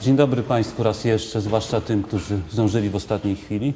[0.00, 3.74] Dzień dobry Państwu raz jeszcze, zwłaszcza tym, którzy zdążyli w ostatniej chwili.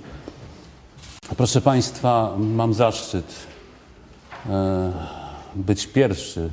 [1.37, 3.35] Proszę Państwa, mam zaszczyt
[4.49, 4.93] e,
[5.55, 6.51] być pierwszy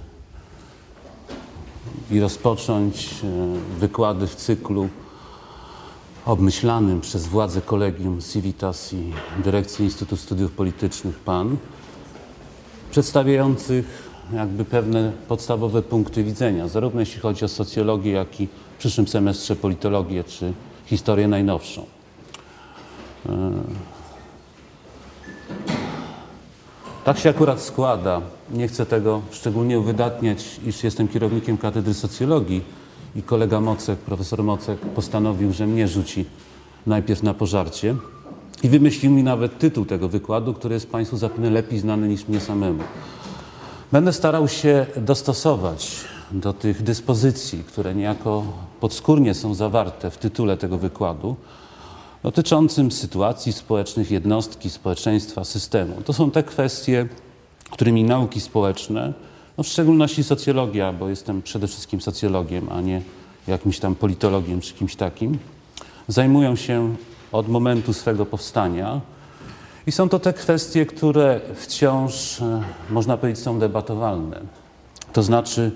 [2.12, 4.90] i rozpocząć e, wykłady w cyklu
[6.26, 9.13] obmyślanym przez władze Kolegium Civitas i
[9.44, 11.57] Dyrekcji Instytutu Studiów Politycznych PAN,
[12.91, 18.48] przedstawiających jakby pewne podstawowe punkty widzenia, zarówno jeśli chodzi o socjologię, jak i
[18.80, 20.54] przyszłym semestrze politologię czy
[20.86, 21.86] historię najnowszą.
[27.04, 28.22] Tak się akurat składa.
[28.52, 32.62] Nie chcę tego szczególnie uwydatniać, iż jestem kierownikiem Katedry Socjologii
[33.16, 36.26] i kolega Mocek, profesor Mocek postanowił, że mnie rzuci
[36.88, 37.96] najpierw na pożarcie
[38.64, 42.40] i wymyślił mi nawet tytuł tego wykładu, który jest Państwu zapewne lepiej znany niż mnie
[42.40, 42.84] samemu.
[43.92, 45.96] Będę starał się dostosować
[46.32, 48.44] do tych dyspozycji, które niejako
[48.80, 51.36] podskórnie są zawarte w tytule tego wykładu,
[52.23, 56.02] dotyczącym sytuacji społecznych jednostki, społeczeństwa, systemu.
[56.02, 57.08] To są te kwestie,
[57.72, 59.14] którymi nauki społeczne,
[59.58, 63.02] no w szczególności socjologia, bo jestem przede wszystkim socjologiem, a nie
[63.48, 65.40] jakimś tam politologiem czy kimś takim,
[66.08, 66.96] zajmują się
[67.31, 69.02] od momentu swego powstania.
[69.90, 74.42] I są to te kwestie, które wciąż, e, można powiedzieć, są debatowalne.
[75.14, 75.72] To znaczy,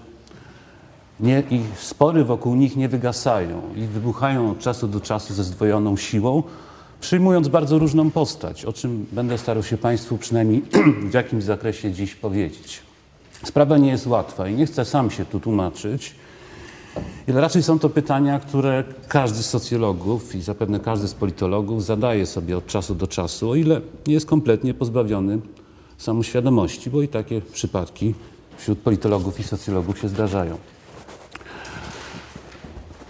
[1.20, 5.98] nie, ich spory wokół nich nie wygasają i wybuchają od czasu do czasu ze zdwojoną
[5.98, 6.44] siłą,
[7.02, 10.64] przyjmując bardzo różną postać, o czym będę starał się Państwu przynajmniej
[11.12, 12.82] w jakimś zakresie dziś powiedzieć.
[13.44, 16.16] Sprawa nie jest łatwa i nie chcę sam się tu tłumaczyć,
[17.28, 22.26] ale raczej są to pytania, które każdy z socjologów i zapewne każdy z politologów zadaje
[22.26, 25.40] sobie od czasu do czasu, o ile nie jest kompletnie pozbawiony
[25.98, 28.14] samoświadomości, bo i takie przypadki
[28.58, 30.58] wśród politologów i socjologów się zdarzają.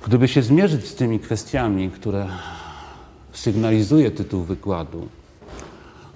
[0.07, 2.27] Gdyby się zmierzyć z tymi kwestiami, które
[3.33, 5.07] sygnalizuje tytuł wykładu,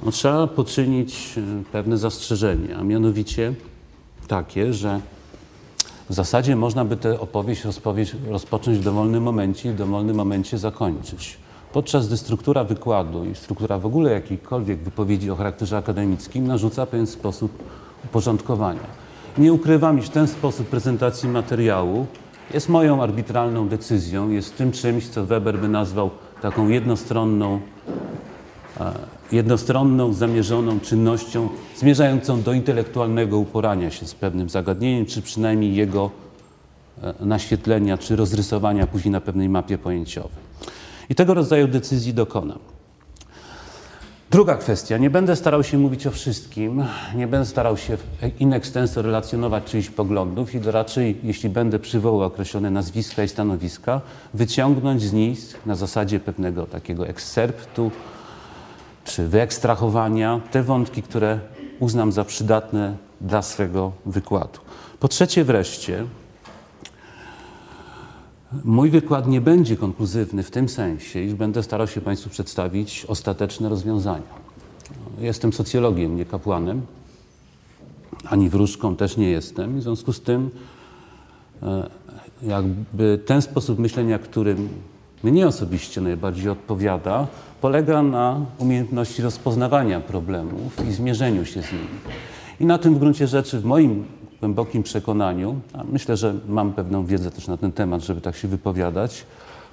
[0.05, 3.53] no, trzeba poczynić e, pewne zastrzeżenie, a mianowicie
[4.27, 5.01] takie, że
[6.09, 7.63] w zasadzie można by tę opowieść
[8.29, 11.37] rozpocząć w dowolnym momencie i w dowolnym momencie zakończyć.
[11.73, 17.07] Podczas gdy struktura wykładu i struktura w ogóle jakiejkolwiek wypowiedzi o charakterze akademickim narzuca pewien
[17.07, 17.63] sposób
[18.05, 19.07] uporządkowania.
[19.37, 22.05] Nie ukrywam, iż ten sposób prezentacji materiału
[22.53, 26.09] jest moją arbitralną decyzją, jest tym czymś, co Weber by nazwał
[26.41, 27.59] taką jednostronną,
[28.79, 28.93] e,
[29.31, 36.11] jednostronną, zamierzoną czynnością zmierzającą do intelektualnego uporania się z pewnym zagadnieniem, czy przynajmniej jego
[37.03, 40.47] e, naświetlenia, czy rozrysowania później na pewnej mapie pojęciowej.
[41.09, 42.59] I tego rodzaju decyzji dokonam.
[44.31, 44.97] Druga kwestia.
[44.97, 46.83] Nie będę starał się mówić o wszystkim,
[47.15, 47.97] nie będę starał się
[48.39, 54.01] in extenso relacjonować czyichś poglądów i raczej, jeśli będę przywołał określone nazwiska i stanowiska,
[54.33, 57.91] wyciągnąć z nich na zasadzie pewnego takiego ekserptu
[59.07, 61.39] czy wyekstrahowania te wątki, które
[61.79, 64.59] uznam za przydatne dla swego wykładu.
[64.99, 66.05] Po trzecie wreszcie,
[68.63, 73.69] Mój wykład nie będzie konkluzywny w tym sensie, iż będę starał się Państwu przedstawić ostateczne
[73.69, 74.47] rozwiązania.
[75.19, 76.81] Jestem socjologiem, nie kapłanem,
[78.25, 79.79] ani wróżką też nie jestem.
[79.79, 80.49] W związku z tym,
[81.63, 81.89] e,
[82.43, 84.69] jakby ten sposób myślenia, którym
[85.23, 87.27] mnie osobiście najbardziej odpowiada,
[87.61, 91.87] polega na umiejętności rozpoznawania problemów i zmierzeniu się z nimi.
[92.59, 94.05] I na tym w gruncie rzeczy, w moim
[94.39, 98.47] głębokim przekonaniu, a myślę, że mam pewną wiedzę też na ten temat, żeby tak się
[98.47, 99.25] wypowiadać,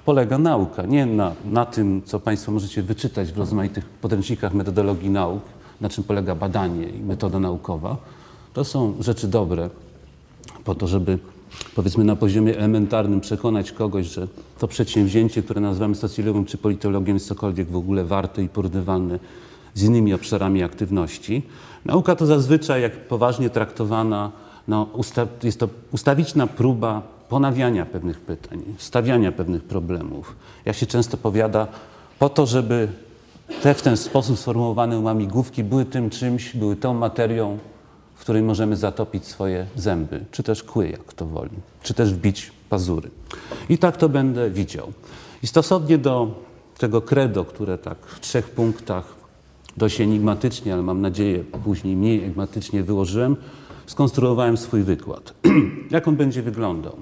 [0.05, 0.85] polega nauka.
[0.85, 5.41] Nie na, na tym, co Państwo możecie wyczytać w rozmaitych podręcznikach metodologii nauk,
[5.81, 7.97] na czym polega badanie i metoda naukowa.
[8.53, 9.69] To są rzeczy dobre
[10.63, 11.19] po to, żeby
[11.75, 14.27] powiedzmy na poziomie elementarnym przekonać kogoś, że
[14.65, 19.19] to przedsięwzięcie, które nazywamy socjologią czy politologiem jest cokolwiek w ogóle warte i porównywalne
[19.73, 21.43] z innymi obszarami aktywności.
[21.85, 24.31] Nauka to zazwyczaj, jak poważnie traktowana,
[24.67, 24.87] no,
[25.43, 30.35] jest to ustawiczna próba ponawiania pewnych pytań, stawiania pewnych problemów.
[30.65, 31.67] Jak się często powiada,
[32.19, 32.87] po to, żeby
[33.61, 37.57] te w ten sposób sformułowane łamigłówki były tym czymś, były tą materią,
[38.15, 42.51] w której możemy zatopić swoje zęby, czy też kły, jak to woli, czy też wbić
[42.69, 43.09] pazury.
[43.69, 44.91] I tak to będę widział.
[45.43, 46.43] I stosownie do
[46.77, 49.15] tego credo, które tak w trzech punktach
[49.77, 53.35] dość enigmatycznie, ale mam nadzieję później mniej enigmatycznie wyłożyłem,
[53.85, 55.33] skonstruowałem swój wykład.
[55.91, 56.95] Jak on będzie wyglądał?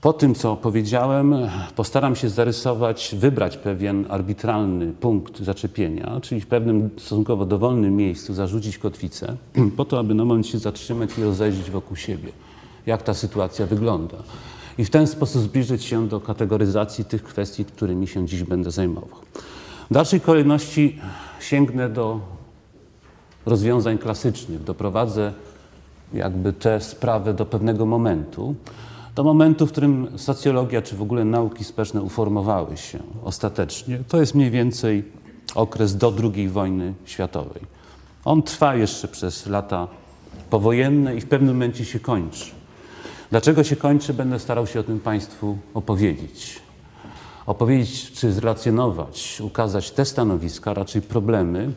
[0.00, 1.34] Po tym, co powiedziałem,
[1.76, 8.78] postaram się zarysować, wybrać pewien arbitralny punkt zaczepienia, czyli w pewnym stosunkowo dowolnym miejscu zarzucić
[8.78, 9.36] kotwicę,
[9.76, 12.32] po to, aby na moment się zatrzymać i rozejrzeć wokół siebie,
[12.86, 14.16] jak ta sytuacja wygląda.
[14.78, 19.18] i w ten sposób zbliżyć się do kategoryzacji tych kwestii, którymi się dziś będę zajmował.
[19.90, 21.00] W dalszej kolejności
[21.40, 22.20] sięgnę do
[23.46, 25.32] rozwiązań klasycznych, doprowadzę
[26.14, 28.54] jakby tę sprawę do pewnego momentu,
[29.14, 33.98] do momentu, w którym socjologia czy w ogóle nauki społeczne uformowały się ostatecznie.
[34.08, 35.04] To jest mniej więcej
[35.54, 37.62] okres do II wojny światowej.
[38.24, 39.88] On trwa jeszcze przez lata
[40.50, 42.56] powojenne i w pewnym momencie się kończy.
[43.30, 46.60] Dlaczego się kończy, będę starał się o tym Państwu opowiedzieć.
[47.46, 51.72] Opowiedzieć czy zrelacjonować, ukazać te stanowiska, raczej problemy,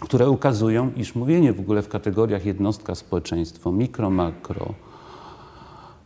[0.00, 4.74] które ukazują, iż mówienie w ogóle w kategoriach jednostka, społeczeństwo, mikro, makro,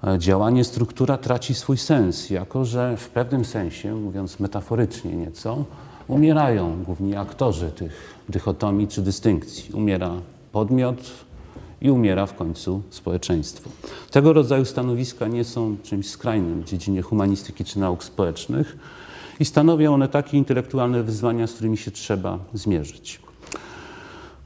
[0.04, 5.64] e, działanie, struktura traci swój sens, jako że w pewnym sensie, mówiąc metaforycznie nieco,
[6.08, 9.74] umierają główni aktorzy tych dychotomii czy dystynkcji.
[9.74, 10.10] Umiera
[10.52, 11.25] podmiot,
[11.80, 13.70] i umiera w końcu społeczeństwo.
[14.10, 18.76] Tego rodzaju stanowiska nie są czymś skrajnym w dziedzinie humanistyki czy nauk społecznych
[19.40, 23.20] i stanowią one takie intelektualne wyzwania, z którymi się trzeba zmierzyć.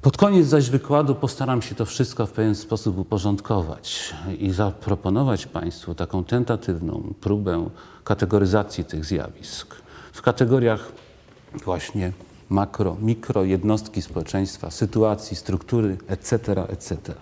[0.02, 5.94] Pod koniec zaś wykładu postaram się to wszystko w pewien sposób uporządkować i zaproponować Państwu
[5.94, 7.68] taką tentatywną próbę
[8.04, 9.74] kategoryzacji tych zjawisk
[10.12, 10.92] w kategoriach
[11.64, 12.12] właśnie
[12.50, 17.14] makro, mikro, jednostki społeczeństwa, sytuacji, struktury, etc., etc.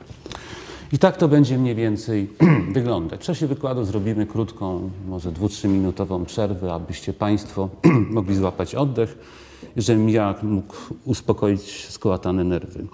[0.93, 2.31] I tak to będzie mniej więcej
[2.73, 3.21] wyglądać.
[3.21, 7.69] W czasie wykładu zrobimy krótką, może dwu, minutową przerwę, abyście Państwo
[8.11, 9.19] mogli złapać oddech
[9.77, 12.87] żebym ja mógł uspokoić skołatane nerwy.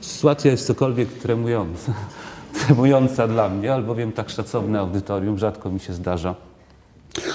[0.00, 1.94] Sytuacja jest cokolwiek tremująca,
[2.66, 6.34] tremująca dla mnie, albowiem tak szacowne audytorium rzadko mi się zdarza.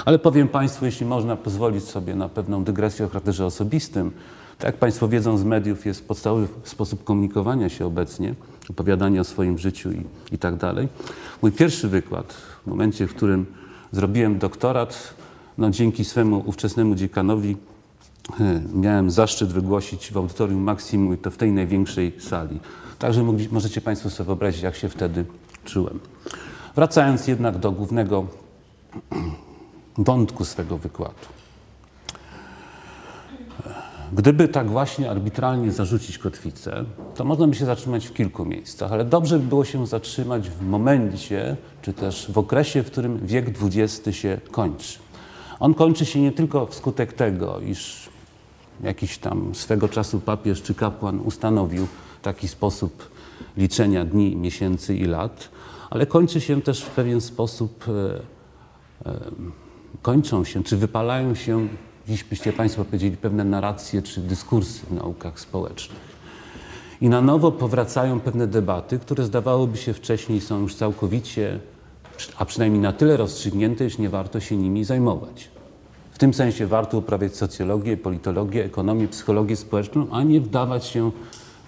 [0.05, 4.11] Ale powiem Państwu, jeśli można pozwolić sobie na pewną dygresję o charakterze osobistym,
[4.57, 8.35] tak jak Państwo wiedzą z mediów, jest podstawowy sposób komunikowania się obecnie,
[8.69, 10.87] opowiadania o swoim życiu i, i tak dalej.
[11.41, 13.45] Mój pierwszy wykład, w momencie, w którym
[13.91, 15.13] zrobiłem doktorat,
[15.57, 17.57] no dzięki swemu ówczesnemu dziekanowi
[18.39, 22.59] e, miałem zaszczyt wygłosić w audytorium Maksimum i to w tej największej sali.
[22.99, 25.25] Także możecie Państwo sobie wyobrazić, jak się wtedy
[25.65, 25.99] czułem.
[26.75, 28.25] Wracając jednak do głównego
[29.97, 31.15] wątku swego wykładu.
[34.15, 36.85] Gdyby tak właśnie arbitralnie zarzucić kotwicę,
[37.15, 40.61] to można by się zatrzymać w kilku miejscach, ale dobrze by było się zatrzymać w
[40.61, 44.99] momencie, czy też w okresie, w którym wiek XX się kończy.
[45.59, 48.09] On kończy się nie tylko wskutek tego, iż
[48.83, 51.87] jakiś tam swego czasu papież czy kapłan ustanowił
[52.21, 53.09] taki sposób
[53.57, 55.49] liczenia dni, miesięcy i lat,
[55.89, 59.19] ale kończy się też w pewien sposób, e, e,
[60.01, 61.67] kończą się, czy wypalają się
[62.07, 66.15] dziś byście Państwo powiedzieli, pewne narracje czy dyskursy w naukach społecznych.
[67.01, 71.59] I na nowo powracają pewne debaty, które zdawałoby się wcześniej są już całkowicie,
[72.37, 75.49] a przynajmniej na tyle rozstrzygnięte, iż nie warto się nimi zajmować.
[76.11, 81.11] W tym sensie warto uprawiać socjologię, politologię, ekonomię, psychologię społeczną, a nie wdawać się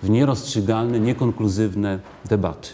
[0.03, 2.69] w nierozstrzygalne, niekonkluzywne debaty.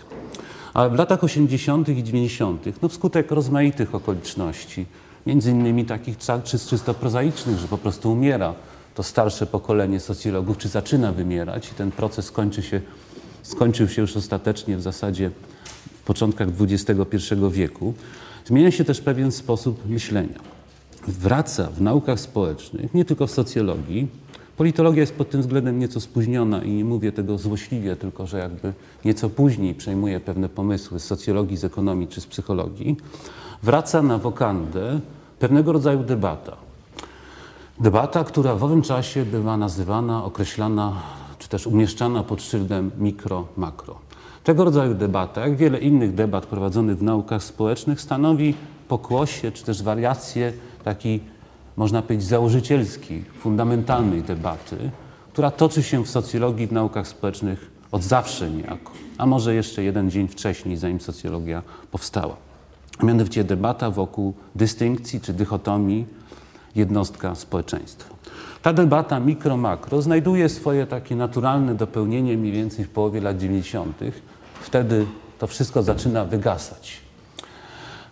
[0.73, 1.89] Ale w latach 80.
[1.89, 4.85] i 90., no wskutek rozmaitych okoliczności,
[5.25, 6.17] między innymi takich
[6.65, 8.53] czysto prozaicznych, że po prostu umiera
[8.95, 12.81] to starsze pokolenie socjologów, czy zaczyna wymierać i ten proces skończy się,
[13.43, 15.31] skończył się już ostatecznie w zasadzie
[15.99, 17.93] w początkach XXI wieku.
[18.45, 20.39] Zmienia się też pewien sposób myślenia.
[21.07, 24.07] Wraca w naukach społecznych, nie tylko w socjologii.
[24.57, 28.73] Politologia jest pod tym względem nieco spóźniona i nie mówię tego złośliwie, tylko że jakby
[29.05, 32.97] nieco później przejmuje pewne pomysły z socjologii, z ekonomii czy z psychologii
[33.63, 34.99] wraca na wokandę
[35.39, 36.55] pewnego rodzaju debata.
[37.79, 40.93] Debata, która w owym czasie bywa nazywana, określana
[41.39, 43.95] czy też umieszczana pod szyldem mikro-makro.
[44.43, 48.55] Tego rodzaju debata, jak wiele innych debat prowadzonych w naukach społecznych, stanowi
[48.87, 50.53] pokłosie czy też wariację
[50.83, 51.23] takiej,
[51.77, 54.77] można powiedzieć, założycielskiej, fundamentalnej debaty,
[55.33, 60.11] która toczy się w socjologii, w naukach społecznych od zawsze niejako, a może jeszcze jeden
[60.11, 62.35] dzień wcześniej, zanim socjologia powstała
[63.03, 66.05] mianowicie debata wokół dystynkcji czy dychotomii
[66.75, 68.15] jednostka społeczeństwo.
[68.61, 73.99] Ta debata mikro-makro znajduje swoje takie naturalne dopełnienie mniej więcej w połowie lat 90.
[74.61, 75.05] Wtedy
[75.39, 77.01] to wszystko zaczyna wygasać.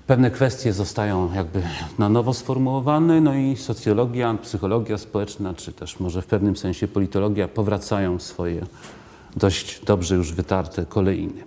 [0.07, 1.61] Pewne kwestie zostają jakby
[1.99, 7.47] na nowo sformułowane, no i socjologia, psychologia społeczna, czy też może w pewnym sensie politologia
[7.47, 8.65] powracają swoje
[9.35, 11.43] dość dobrze już wytarte kolejny.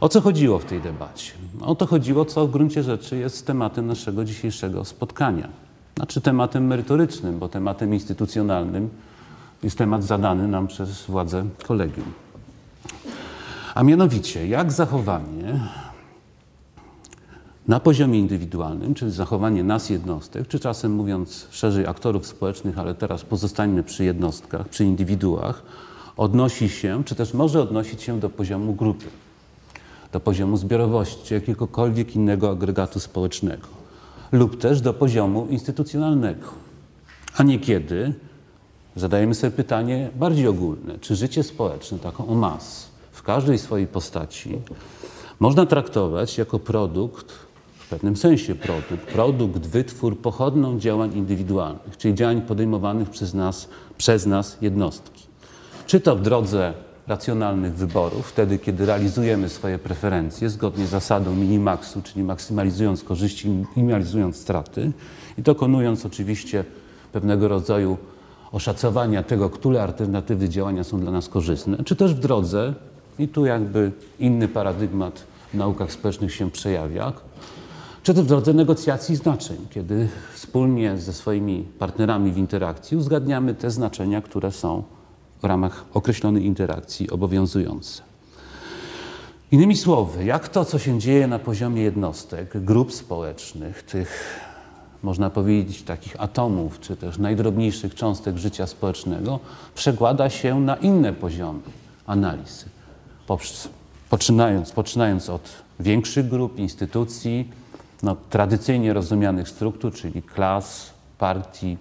[0.00, 1.32] O co chodziło w tej debacie?
[1.60, 5.48] O to chodziło, co w gruncie rzeczy jest tematem naszego dzisiejszego spotkania.
[5.96, 8.88] Znaczy tematem merytorycznym, bo tematem instytucjonalnym
[9.62, 12.12] jest temat zadany nam przez władze kolegium.
[13.74, 15.60] A mianowicie, jak zachowanie
[17.68, 23.24] na poziomie indywidualnym, czyli zachowanie nas jednostek, czy czasem mówiąc szerzej aktorów społecznych, ale teraz
[23.24, 25.62] pozostańmy przy jednostkach, przy indywiduach,
[26.16, 29.06] odnosi się, czy też może odnosić się do poziomu grupy,
[30.16, 33.68] do poziomu zbiorowości, jakiegokolwiek innego agregatu społecznego,
[34.32, 36.46] lub też do poziomu instytucjonalnego.
[37.36, 38.12] A niekiedy
[38.96, 44.58] zadajemy sobie pytanie bardziej ogólne, czy życie społeczne, taką mas, w każdej swojej postaci,
[45.40, 47.32] można traktować jako produkt
[47.78, 53.68] w pewnym sensie produkt, produkt, wytwór pochodną działań indywidualnych, czyli działań podejmowanych przez nas,
[53.98, 55.22] przez nas jednostki.
[55.86, 56.74] Czy to w drodze
[57.08, 64.36] racjonalnych wyborów, wtedy kiedy realizujemy swoje preferencje zgodnie z zasadą minimaksu, czyli maksymalizując korzyści, minimalizując
[64.36, 64.92] straty
[65.38, 66.64] i dokonując oczywiście
[67.12, 67.96] pewnego rodzaju
[68.52, 72.74] oszacowania tego, które alternatywy działania są dla nas korzystne, czy też w drodze,
[73.18, 77.12] i tu jakby inny paradygmat w naukach społecznych się przejawia,
[78.02, 83.70] czy też w drodze negocjacji znaczeń, kiedy wspólnie ze swoimi partnerami w interakcji uzgadniamy te
[83.70, 84.82] znaczenia, które są
[85.46, 88.02] w ramach określonej interakcji obowiązujące.
[89.50, 94.40] Innymi słowy, jak to, co się dzieje na poziomie jednostek, grup społecznych, tych,
[95.02, 99.40] można powiedzieć, takich atomów, czy też najdrobniejszych cząstek życia społecznego,
[99.74, 101.60] przekłada się na inne poziomy
[102.06, 102.64] analizy.
[104.10, 105.48] Poczynając, poczynając od
[105.80, 107.50] większych grup, instytucji,
[108.02, 111.76] no, tradycyjnie rozumianych struktur, czyli klas, partii,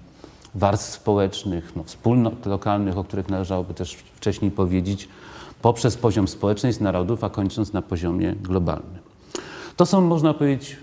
[0.56, 5.10] warstw społecznych, no, wspólnot lokalnych, o których należałoby też wcześniej powiedzieć,
[5.62, 9.00] poprzez poziom społeczeństw, narodów, a kończąc na poziomie globalnym.
[9.76, 10.78] To są, można powiedzieć,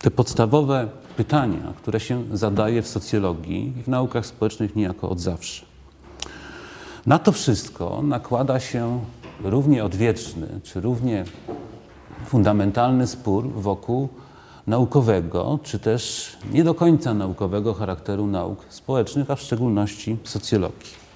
[0.00, 5.66] te podstawowe pytania, które się zadaje w socjologii i w naukach społecznych niejako od zawsze.
[7.06, 9.00] Na to wszystko nakłada się
[9.44, 11.24] równie odwieczny, czy równie
[12.26, 14.08] fundamentalny spór wokół
[14.66, 21.06] naukowego, czy też nie do końca naukowego charakteru nauk społecznych, a w szczególności socjologii.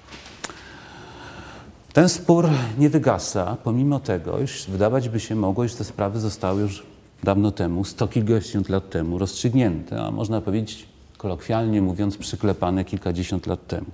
[1.92, 6.60] Ten spór nie wygasa, pomimo tego, iż wydawać by się mogło, iż te sprawy zostały
[6.60, 6.82] już
[7.24, 10.86] dawno temu, sto kilkadziesiąt lat temu rozstrzygnięte, a można powiedzieć,
[11.18, 13.90] kolokwialnie mówiąc, przyklepane kilkadziesiąt lat temu.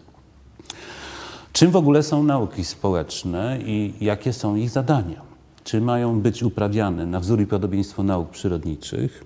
[1.53, 5.27] Czym w ogóle są nauki społeczne i jakie są ich zadania?
[5.67, 9.25] czy mają być uprawiane na wzór i podobieństwo nauk przyrodniczych,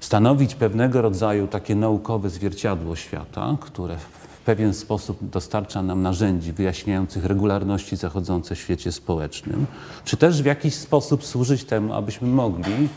[0.00, 7.24] stanowić pewnego rodzaju takie naukowe zwierciadło świata, które w pewien sposób dostarcza nam narzędzi wyjaśniających
[7.24, 9.66] regularności zachodzące w świecie społecznym,
[10.04, 12.88] czy też w jakiś sposób służyć temu, abyśmy mogli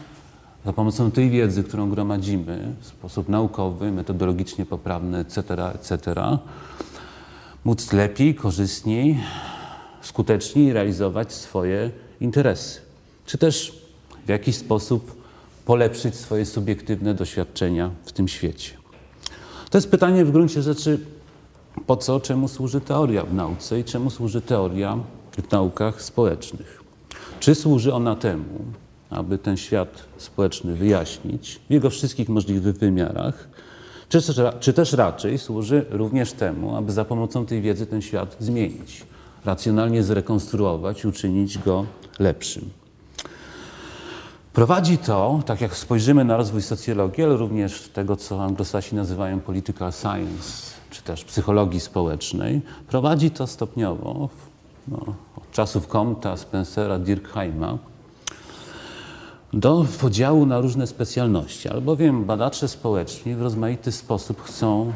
[0.66, 5.44] za pomocą tej wiedzy, którą gromadzimy w sposób naukowy, metodologicznie poprawny, etc.,
[5.76, 6.16] etc.,
[7.66, 9.20] móc lepiej, korzystniej,
[10.02, 11.92] skuteczniej realizować swoje
[12.22, 12.82] interesy,
[13.26, 13.84] czy też
[14.26, 15.19] w jakiś sposób
[15.70, 18.72] polepszyć swoje subiektywne doświadczenia w tym świecie.
[19.70, 21.00] To jest pytanie w gruncie rzeczy,
[21.88, 24.98] po co, czemu służy teoria w nauce i czemu służy teoria
[25.32, 26.84] w naukach społecznych.
[27.40, 28.66] Czy służy ona temu,
[29.10, 33.48] aby ten świat społeczny wyjaśnić w jego wszystkich możliwych wymiarach,
[34.10, 34.20] czy,
[34.60, 39.04] czy też raczej służy również temu, aby za pomocą tej wiedzy ten świat zmienić,
[39.46, 41.86] racjonalnie zrekonstruować, uczynić go
[42.20, 42.79] lepszym.
[44.60, 49.92] Prowadzi to, tak jak spojrzymy na rozwój socjologii, ale również tego, co anglosasi nazywają political
[49.92, 54.30] science, czy też psychologii społecznej, prowadzi to stopniowo,
[54.88, 54.98] no,
[55.38, 57.78] od czasów Comta, Spencera, Dirkheima,
[59.54, 64.94] do podziału na różne specjalności, albowiem badacze społeczni w rozmaity sposób chcą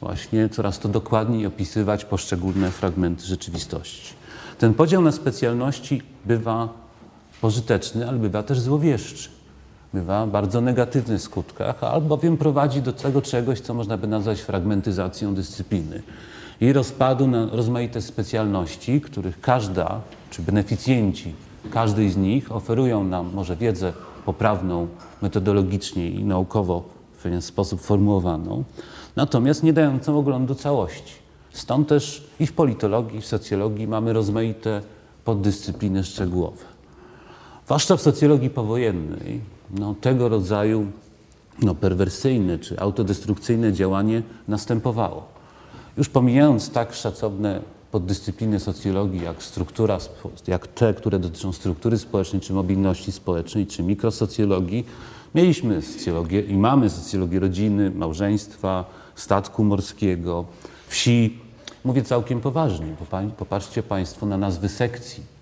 [0.00, 4.14] właśnie coraz to dokładniej opisywać poszczególne fragmenty rzeczywistości.
[4.58, 6.85] Ten podział na specjalności bywa
[7.46, 9.28] pożyteczny, ale bywa też złowieszczy.
[9.94, 15.34] Bywa bardzo negatywny w skutkach, albowiem prowadzi do tego czegoś, co można by nazwać fragmentyzacją
[15.34, 16.02] dyscypliny
[16.60, 20.00] i rozpadu na rozmaite specjalności, których każda,
[20.30, 21.34] czy beneficjenci
[21.70, 23.92] każdej z nich oferują nam może wiedzę
[24.24, 24.88] poprawną
[25.22, 26.84] metodologicznie i naukowo
[27.18, 28.64] w pewien sposób formułowaną,
[29.16, 31.14] natomiast nie dającą oglądu całości.
[31.52, 34.82] Stąd też i w politologii, i w socjologii mamy rozmaite
[35.24, 36.75] poddyscypliny szczegółowe.
[37.66, 40.86] Zwłaszcza w socjologii powojennej no, tego rodzaju
[41.62, 45.24] no, perwersyjne czy autodestrukcyjne działanie następowało.
[45.96, 49.98] Już pomijając tak szacowne poddyscypliny socjologii jak struktura,
[50.46, 54.86] jak te, które dotyczą struktury społecznej, czy mobilności społecznej, czy mikrosocjologii,
[55.34, 60.44] mieliśmy socjologię i mamy socjologię rodziny, małżeństwa, statku morskiego,
[60.88, 61.38] wsi,
[61.84, 62.86] Mówię całkiem poważnie.
[63.38, 65.35] Popatrzcie Państwo na nazwy sekcji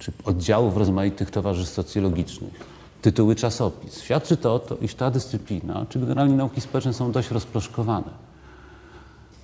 [0.00, 2.80] czy oddziałów rozmaitych towarzystw socjologicznych.
[3.02, 4.02] tytuły czasopis.
[4.02, 8.10] Świadczy to o to, iż ta dyscyplina, czy generalnie nauki społeczne są dość rozproszkowane.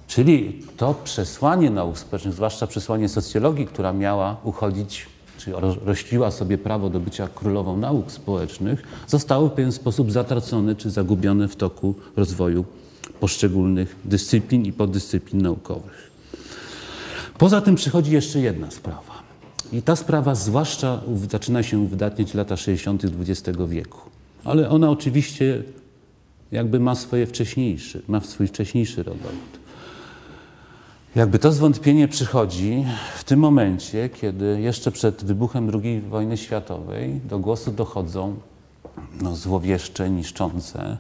[0.07, 5.07] Czyli to przesłanie nauk społecznych, zwłaszcza przesłanie socjologii, która miała uchodzić,
[5.39, 5.53] czy
[5.85, 11.49] rościła sobie prawo do bycia królową nauk społecznych, zostało w pewien sposób zatracone czy zagubione
[11.49, 12.65] w toku rozwoju
[13.21, 16.11] poszczególnych dyscyplin i poddyscyplin naukowych.
[17.39, 19.16] Poza tym przychodzi jeszcze jedna sprawa.
[19.73, 23.03] I ta sprawa zwłaszcza zaczyna się uwydatniać lata 60.
[23.05, 24.01] XX wieku.
[24.45, 25.63] Ale ona oczywiście
[26.53, 29.57] jakby ma swoje wcześniejsze, ma swój wcześniejszy rodowód.
[31.17, 32.85] Jakby to zwątpienie przychodzi
[33.19, 38.37] w tym momencie, kiedy jeszcze przed wybuchem II wojny światowej do głosu dochodzą
[39.23, 40.99] no, złowieszcze, niszczące,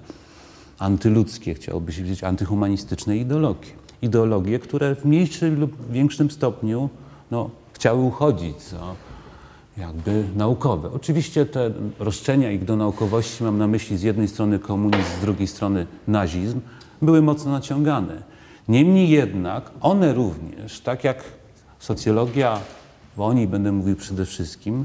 [0.78, 3.68] antyludzkie, chciałoby się powiedzieć, antyhumanistyczne ideologie.
[4.02, 6.88] Ideologie, które w mniejszym lub większym stopniu
[7.30, 8.94] no, chciały uchodzić za
[9.76, 10.90] jakby naukowe.
[10.92, 15.46] Oczywiście te roszczenia ich do naukowości, mam na myśli z jednej strony komunizm, z drugiej
[15.46, 16.60] strony nazizm,
[17.02, 18.22] były mocno naciągane.
[18.68, 21.24] Niemniej jednak one również, tak jak
[21.78, 22.60] socjologia,
[23.16, 24.84] bo o niej będę mówił przede wszystkim,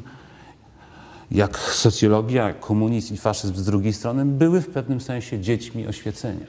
[1.31, 6.45] jak socjologia, komunizm i faszyzm z drugiej strony, były w pewnym sensie dziećmi oświecenia.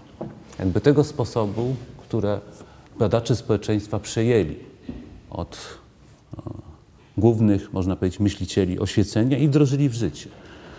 [0.58, 2.40] Jakby tego sposobu, które
[2.98, 4.56] badacze społeczeństwa przejęli
[5.30, 5.81] od
[7.16, 10.28] głównych, można powiedzieć, myślicieli oświecenia i wdrożyli w życie.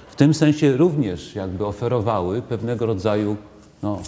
[0.08, 3.38] W tym sensie również jakby oferowały pewnego rodzaju
[3.84, 4.00] no,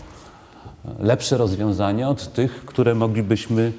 [1.00, 3.72] lepsze rozwiązania od tych, które moglibyśmy,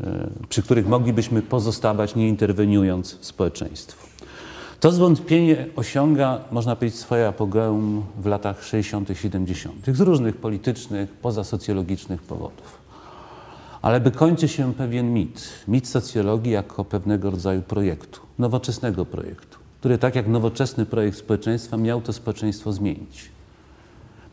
[0.00, 4.06] e, przy których moglibyśmy pozostawać, nie interweniując w społeczeństwo.
[4.80, 12.22] To zwątpienie osiąga, można powiedzieć, swoje apogeum w latach 60., 70., z różnych politycznych, pozasocjologicznych
[12.22, 12.79] powodów.
[13.82, 19.98] Ale by kończy się pewien mit, mit socjologii jako pewnego rodzaju projektu, nowoczesnego projektu, który
[19.98, 23.30] tak jak nowoczesny projekt społeczeństwa miał to społeczeństwo zmienić.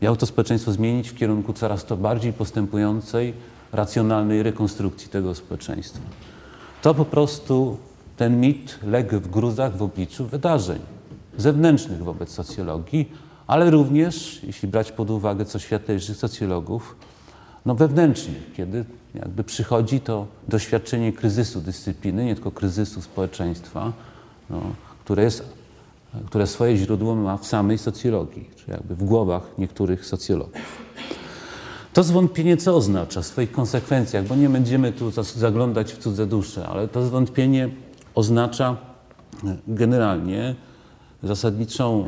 [0.02, 3.34] Miał to społeczeństwo zmienić w kierunku coraz to bardziej postępującej,
[3.72, 6.02] racjonalnej rekonstrukcji tego społeczeństwa.
[6.82, 7.78] To po prostu
[8.18, 10.80] ten mit legł w gruzach w obliczu wydarzeń
[11.38, 13.12] zewnętrznych wobec socjologii,
[13.48, 16.96] ale również, jeśli brać pod uwagę co światlejszych socjologów,
[17.66, 18.86] no wewnętrznie, kiedy
[19.20, 23.94] jakby przychodzi to doświadczenie kryzysu dyscypliny, nie tylko kryzysu społeczeństwa,
[24.50, 24.62] no,
[25.04, 25.58] które jest
[26.26, 30.62] które swoje źródło ma w samej socjologii, czy jakby w głowach niektórych socjologów.
[31.94, 36.68] To zwątpienie co oznacza w swoich konsekwencjach, bo nie będziemy tu zaglądać w cudze dusze,
[36.68, 37.70] ale to zwątpienie
[38.16, 38.78] oznacza
[39.44, 40.56] e, generalnie
[41.24, 42.08] zasadniczą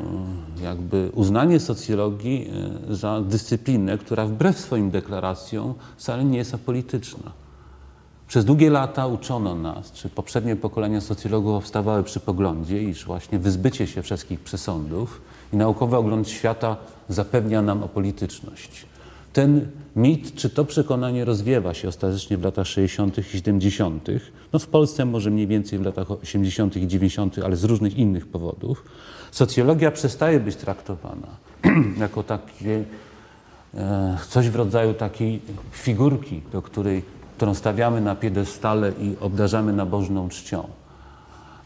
[0.59, 2.51] e, jakby uznanie socjologii
[2.89, 7.31] e, za dyscyplinę, która wbrew swoim deklaracjom wcale nie jest apolityczna.
[8.27, 13.87] Przez długie lata uczono nas, czy poprzednie pokolenia socjologów powstawały przy poglądzie, iż właśnie wyzbycie
[13.87, 15.21] się wszystkich przesądów
[15.53, 16.77] i naukowy ogląd świata
[17.09, 18.85] zapewnia nam apolityczność.
[19.33, 23.17] Ten mit, czy to przekonanie rozwiewa się ostatecznie w latach 60.
[23.17, 24.07] i 70.,
[24.53, 26.77] no w Polsce może mniej więcej w latach 80.
[26.77, 28.83] i 90., ale z różnych innych powodów,
[29.31, 31.27] socjologia przestaje być traktowana
[31.99, 32.83] jako takie
[33.73, 40.29] e, coś w rodzaju takiej figurki, do której którą stawiamy na piedestale i obdarzamy nabożną
[40.29, 40.67] czcią,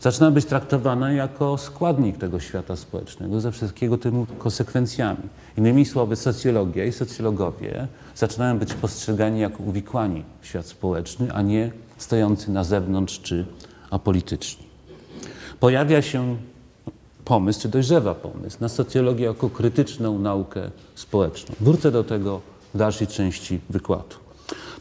[0.04, 5.24] zaczyna być traktowana jako składnik tego świata społecznego ze wszystkiego tymi konsekwencjami.
[5.58, 11.72] Innymi słowy, socjologia i socjologowie zaczynają być postrzegani jako uwikłani w świat społeczny, a nie
[11.98, 13.46] stojący na zewnątrz czy
[13.90, 14.64] apolityczni.
[15.60, 16.38] Pojawia się
[17.26, 21.56] pomysł, czy dojrzewa pomysł na socjologię jako krytyczną naukę społeczną.
[21.60, 22.42] Wrócę do tego
[22.74, 24.16] w dalszej części wykładu.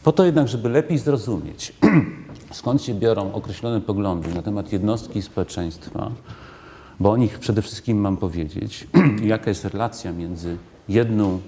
[0.03, 1.73] Po to jednak, żeby lepiej zrozumieć,
[2.53, 6.11] skąd się biorą określone poglądy na temat jednostki społeczeństwa,
[6.99, 8.87] bo o nich przede wszystkim mam powiedzieć,
[9.23, 10.57] jaka jest relacja między
[10.89, 11.39] jedną,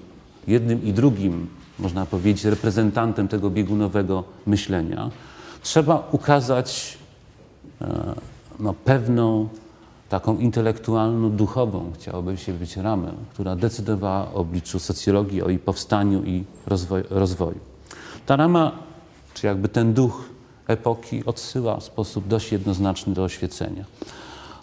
[0.48, 1.46] jednym i drugim,
[1.78, 5.10] można powiedzieć, reprezentantem tego biegunowego myślenia,
[5.62, 6.98] trzeba ukazać
[7.80, 8.14] e,
[8.58, 9.48] no, pewną
[10.08, 16.24] taką intelektualną, duchową, chciałoby się być ramę, która decydowała o obliczu socjologii, o jej powstaniu
[16.24, 16.44] i
[17.10, 17.58] rozwoju.
[18.26, 18.72] Ta rama,
[19.34, 20.35] czy jakby ten duch
[20.68, 23.84] epoki odsyła w sposób dość jednoznaczny do oświecenia.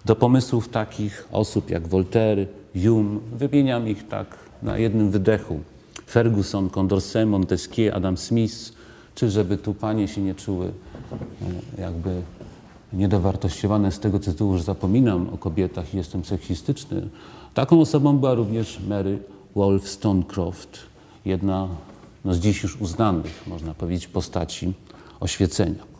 [0.05, 2.47] Do pomysłów takich osób jak Voltaire,
[2.83, 4.27] Hume, wymieniam ich tak
[4.63, 5.59] na jednym wydechu.
[6.09, 8.73] Ferguson, Condorcet, Montesquieu, Adam Smith,
[9.15, 10.71] czy żeby tu panie się nie czuły
[11.77, 12.21] e, jakby
[12.93, 17.07] niedowartościowane z tego tytułu, że zapominam o kobietach i jestem seksistyczny.
[17.53, 19.19] Taką osobą była również Mary
[19.55, 20.79] Wollstonecraft,
[21.25, 21.67] jedna
[22.25, 24.73] no z dziś już uznanych, można powiedzieć, postaci
[25.19, 25.92] oświecenia.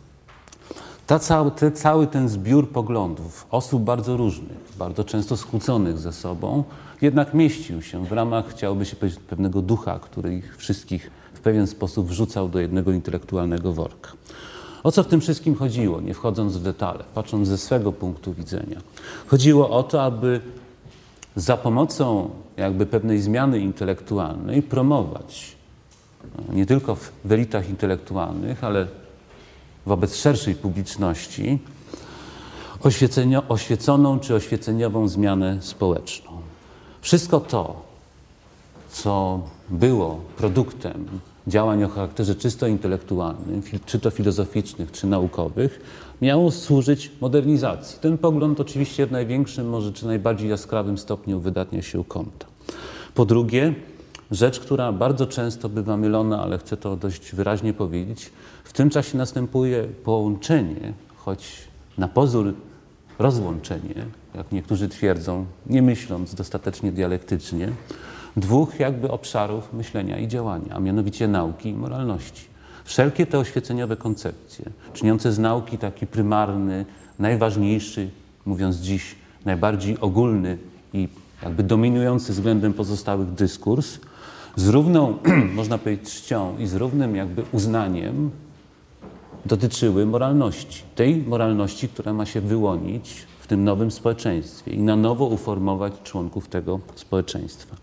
[1.06, 6.64] Ta cały, te, cały ten zbiór poglądów osób bardzo różnych, bardzo często skłóconych ze sobą,
[7.02, 11.66] jednak mieścił się w ramach, chciałoby się powiedzieć, pewnego ducha, który ich wszystkich w pewien
[11.66, 14.12] sposób wrzucał do jednego intelektualnego worka.
[14.82, 18.80] O co w tym wszystkim chodziło, nie wchodząc w detale, patrząc ze swego punktu widzenia?
[19.26, 20.40] Chodziło o to, aby
[21.36, 25.56] za pomocą jakby pewnej zmiany intelektualnej promować
[26.38, 28.86] no, nie tylko w elitach intelektualnych, ale
[29.86, 31.58] wobec szerszej publiczności
[33.48, 36.30] oświeconą czy oświeceniową zmianę społeczną.
[37.00, 37.82] Wszystko to,
[38.90, 41.06] co było produktem
[41.46, 45.80] działań o charakterze czysto intelektualnym, czy to filozoficznych, czy naukowych,
[46.22, 47.98] miało służyć modernizacji.
[48.00, 52.46] Ten pogląd oczywiście w największym, może czy najbardziej jaskrawym stopniu wydatnia się u Comta.
[53.14, 53.74] Po drugie,
[54.34, 58.30] rzecz, która bardzo często bywa mylona, ale chcę to dość wyraźnie powiedzieć,
[58.64, 61.68] w tym czasie następuje połączenie, choć
[61.98, 62.54] na pozór
[63.18, 63.94] rozłączenie,
[64.34, 67.72] jak niektórzy twierdzą, nie myśląc dostatecznie dialektycznie,
[68.36, 72.44] dwóch jakby obszarów myślenia i działania, a mianowicie nauki i moralności.
[72.84, 76.84] Wszelkie te oświeceniowe koncepcje, czyniące z nauki taki prymarny,
[77.18, 78.10] najważniejszy,
[78.46, 80.58] mówiąc dziś, najbardziej ogólny
[80.92, 81.08] i
[81.42, 83.98] jakby dominujący względem pozostałych dyskurs,
[84.56, 85.18] z równą,
[85.54, 88.30] można powiedzieć, czcią i z równym jakby uznaniem
[89.46, 90.82] dotyczyły moralności.
[90.94, 96.48] Tej moralności, która ma się wyłonić w tym nowym społeczeństwie i na nowo uformować członków
[96.48, 97.76] tego społeczeństwa.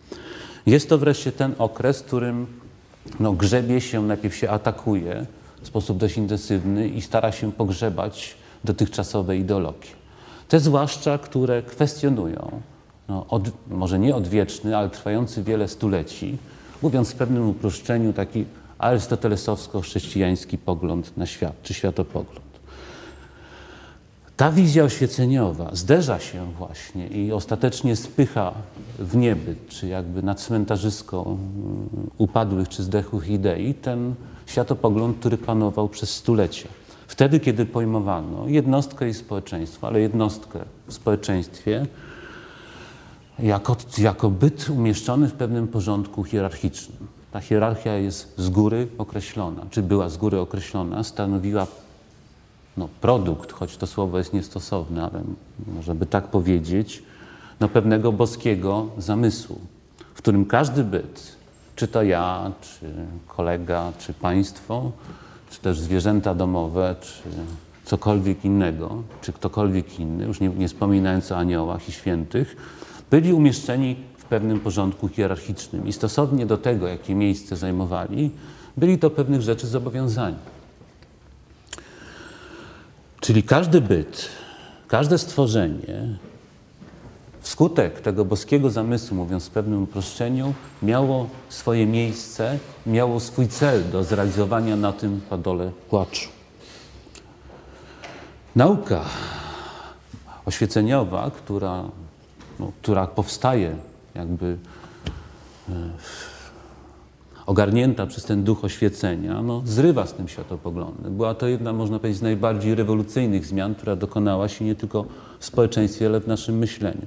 [0.65, 2.47] Jest to wreszcie ten okres, w którym
[3.19, 5.25] no, grzebie się, najpierw się atakuje
[5.62, 9.89] w sposób dość intensywny i stara się pogrzebać dotychczasowe ideologie.
[10.47, 12.62] Te zwłaszcza, które kwestionują,
[13.10, 16.38] no, od, może nie odwieczny, ale trwający wiele stuleci,
[16.82, 18.46] mówiąc w pewnym uproszczeniu, taki
[18.80, 22.52] arystotelesowsko-chrześcijański pogląd na świat, czy światopogląd.
[24.38, 28.54] Ta wizja oświeceniowa zderza się właśnie i ostatecznie spycha
[29.00, 31.39] w niebyt, czy jakby na cmentarzysko mm,
[32.17, 34.13] upadłych czy zdechłych idei, ten
[34.46, 36.67] światopogląd, który panował przez stulecia.
[37.08, 41.86] Wtedy, kiedy pojmowano jednostkę i społeczeństwo, ale jednostkę w społeczeństwie
[43.41, 47.08] jako, jako byt umieszczony w pewnym porządku hierarchicznym.
[47.32, 51.67] Ta hierarchia jest z góry określona, czy była z góry określona, stanowiła
[52.77, 55.21] no, produkt, choć to słowo jest niestosowne, ale
[55.75, 57.04] można by tak powiedzieć,
[57.60, 59.60] no, pewnego boskiego zamysłu,
[60.13, 61.36] w którym każdy byt,
[61.75, 62.86] czy to ja, czy
[63.27, 64.91] kolega, czy państwo,
[65.49, 67.30] czy też zwierzęta domowe, czy
[67.86, 72.56] cokolwiek innego, czy ktokolwiek inny, już nie, nie wspominając o aniołach i świętych,
[73.12, 78.32] byli umieszczeni w pewnym porządku hierarchicznym i stosownie do tego, jakie miejsce zajmowali,
[78.78, 80.36] byli do pewnych rzeczy zobowiązani.
[83.19, 84.30] Czyli każdy byt,
[84.88, 86.17] każde stworzenie,
[87.41, 94.04] wskutek tego boskiego zamysłu, mówiąc w pewnym uproszczeniu, miało swoje miejsce, miało swój cel do
[94.04, 96.30] zrealizowania na tym padole płaczu.
[98.56, 99.02] Nauka
[100.45, 101.84] oświeceniowa, która,
[102.62, 103.76] no, która powstaje
[104.15, 104.58] jakby
[105.69, 105.74] e,
[107.45, 111.15] ogarnięta przez ten duch oświecenia, no, zrywa z tym światopoglądem.
[111.15, 115.06] Była to jedna, można powiedzieć, z najbardziej rewolucyjnych zmian, która dokonała się nie tylko
[115.39, 117.06] w społeczeństwie, ale w naszym myśleniu.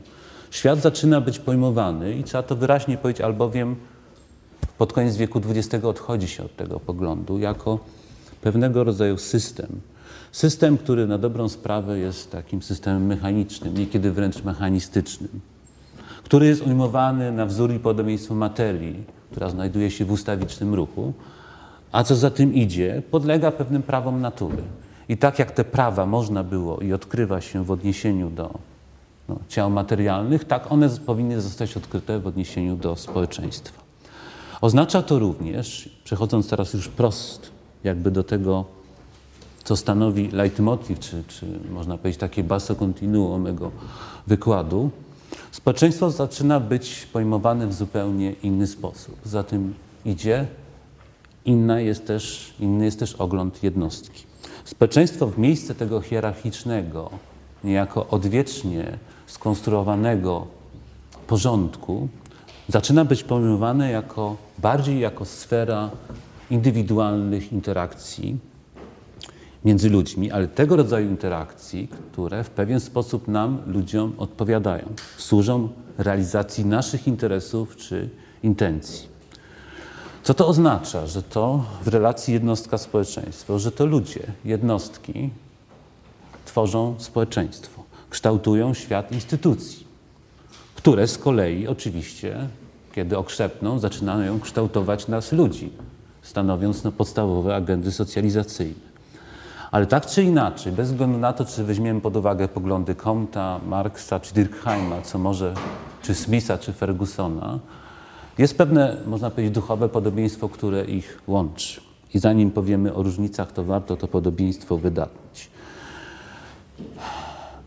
[0.51, 3.77] Świat zaczyna być pojmowany i trzeba to wyraźnie powiedzieć, albowiem
[4.79, 7.79] pod koniec wieku XX odchodzi się od tego poglądu jako
[8.41, 9.81] pewnego rodzaju system.
[10.35, 15.41] System, który na dobrą sprawę jest takim systemem mechanicznym, niekiedy wręcz mechanistycznym,
[16.25, 21.13] który jest ujmowany na wzór i podobieństwo materii, która znajduje się w ustawicznym ruchu,
[21.93, 24.63] a co za tym idzie, podlega pewnym prawom natury.
[25.09, 28.55] I tak jak te prawa można było i odkrywa się w odniesieniu do
[29.29, 33.83] no, ciał materialnych, tak one powinny zostać odkryte w odniesieniu do społeczeństwa.
[34.61, 37.51] Oznacza to również, przechodząc teraz już prost,
[37.85, 38.65] jakby do tego,
[39.65, 43.71] co stanowi leitmotiv, czy, czy można powiedzieć takie basso continuo mego
[44.27, 44.91] wykładu,
[45.51, 49.17] Społeczeństwo zaczyna być pojmowane w zupełnie inny sposób.
[49.25, 49.75] Za tym
[50.05, 50.47] idzie
[51.45, 54.25] inna jest też, inny jest też ogląd jednostki.
[54.65, 57.11] Społeczeństwo w miejsce tego hierarchicznego,
[57.65, 60.47] niejako odwiecznie skonstruowanego
[61.27, 62.09] porządku,
[62.69, 65.91] zaczyna być pojmowane jako bardziej jako sfera
[66.51, 68.37] indywidualnych interakcji,
[69.91, 74.85] ludźmi, ale tego rodzaju interakcji, które w pewien sposób nam, ludziom, odpowiadają,
[75.17, 78.09] służą realizacji naszych interesów czy
[78.43, 79.09] intencji.
[80.23, 81.07] Co to oznacza?
[81.07, 85.31] Że to w relacji jednostka-społeczeństwo, że to ludzie, jednostki,
[86.45, 89.87] tworzą społeczeństwo, kształtują świat instytucji,
[90.75, 92.49] które z kolei oczywiście,
[92.95, 95.71] kiedy okrzepną, zaczynają kształtować nas ludzi,
[96.23, 98.94] stanowiąc no, podstawowe agendy socjalizacyjne.
[99.75, 104.21] Ale tak czy inaczej, bez względu na to, czy weźmiemy pod uwagę poglądy Comta, Marksa
[104.21, 105.55] czy Durkheima, co może,
[106.03, 107.59] czy Smitha, czy Fergusona,
[108.39, 111.81] jest pewne, można powiedzieć, duchowe podobieństwo, które ich łączy.
[112.15, 115.51] I zanim powiemy o różnicach, to warto to podobieństwo wydatnić.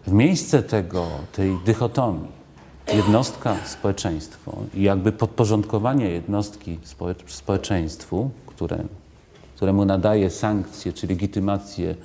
[0.05, 2.27] W miejsce tego, tej dychotomii,
[2.93, 6.79] jednostka, społeczeństwo i jakby podporządkowanie jednostki
[7.25, 8.83] społeczeństwu, które,
[9.57, 11.95] któremu nadaje sankcje czy legitymację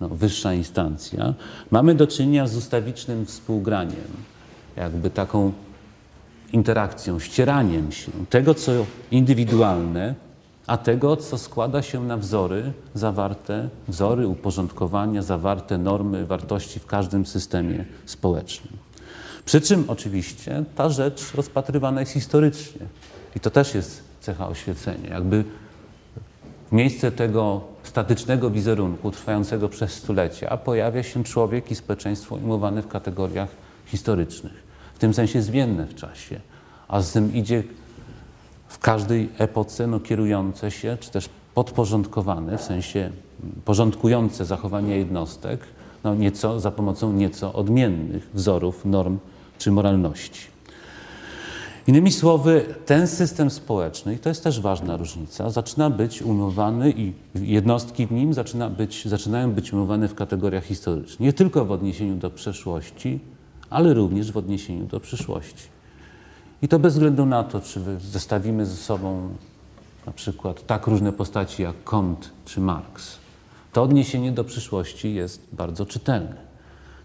[0.00, 1.34] no, wyższa instancja,
[1.70, 4.10] mamy do czynienia z ustawicznym współgraniem,
[4.76, 5.52] jakby taką
[6.52, 8.72] interakcją, ścieraniem się tego, co
[9.10, 10.14] indywidualne,
[10.66, 17.26] a tego, co składa się na wzory zawarte, wzory uporządkowania, zawarte normy, wartości w każdym
[17.26, 18.72] systemie społecznym.
[19.44, 22.86] Przy czym oczywiście ta rzecz rozpatrywana jest historycznie.
[23.36, 25.10] I to też jest cecha oświecenia.
[25.10, 25.44] Jakby
[26.72, 33.48] miejsce tego statycznego wizerunku trwającego przez stulecia pojawia się człowiek i społeczeństwo ujmowane w kategoriach
[33.86, 34.68] historycznych.
[34.94, 36.40] W tym sensie zmienne w czasie,
[36.88, 37.62] a z tym idzie
[38.68, 43.10] w każdej epoce no, kierujące się, czy też podporządkowane, w sensie
[43.64, 45.60] porządkujące zachowanie jednostek,
[46.04, 49.18] no, nieco, za pomocą nieco odmiennych wzorów, norm
[49.58, 50.57] czy moralności.
[51.88, 57.12] Innymi słowy, ten system społeczny, i to jest też ważna różnica, zaczyna być umowany i
[57.34, 61.20] jednostki w nim zaczyna być, zaczynają być umowane w kategoriach historycznych.
[61.20, 63.20] Nie tylko w odniesieniu do przeszłości,
[63.70, 65.64] ale również w odniesieniu do przyszłości.
[66.62, 69.28] I to bez względu na to, czy zestawimy ze sobą
[70.06, 73.18] na przykład tak różne postaci jak Comte czy Marx.
[73.72, 76.36] To odniesienie do przyszłości jest bardzo czytelne.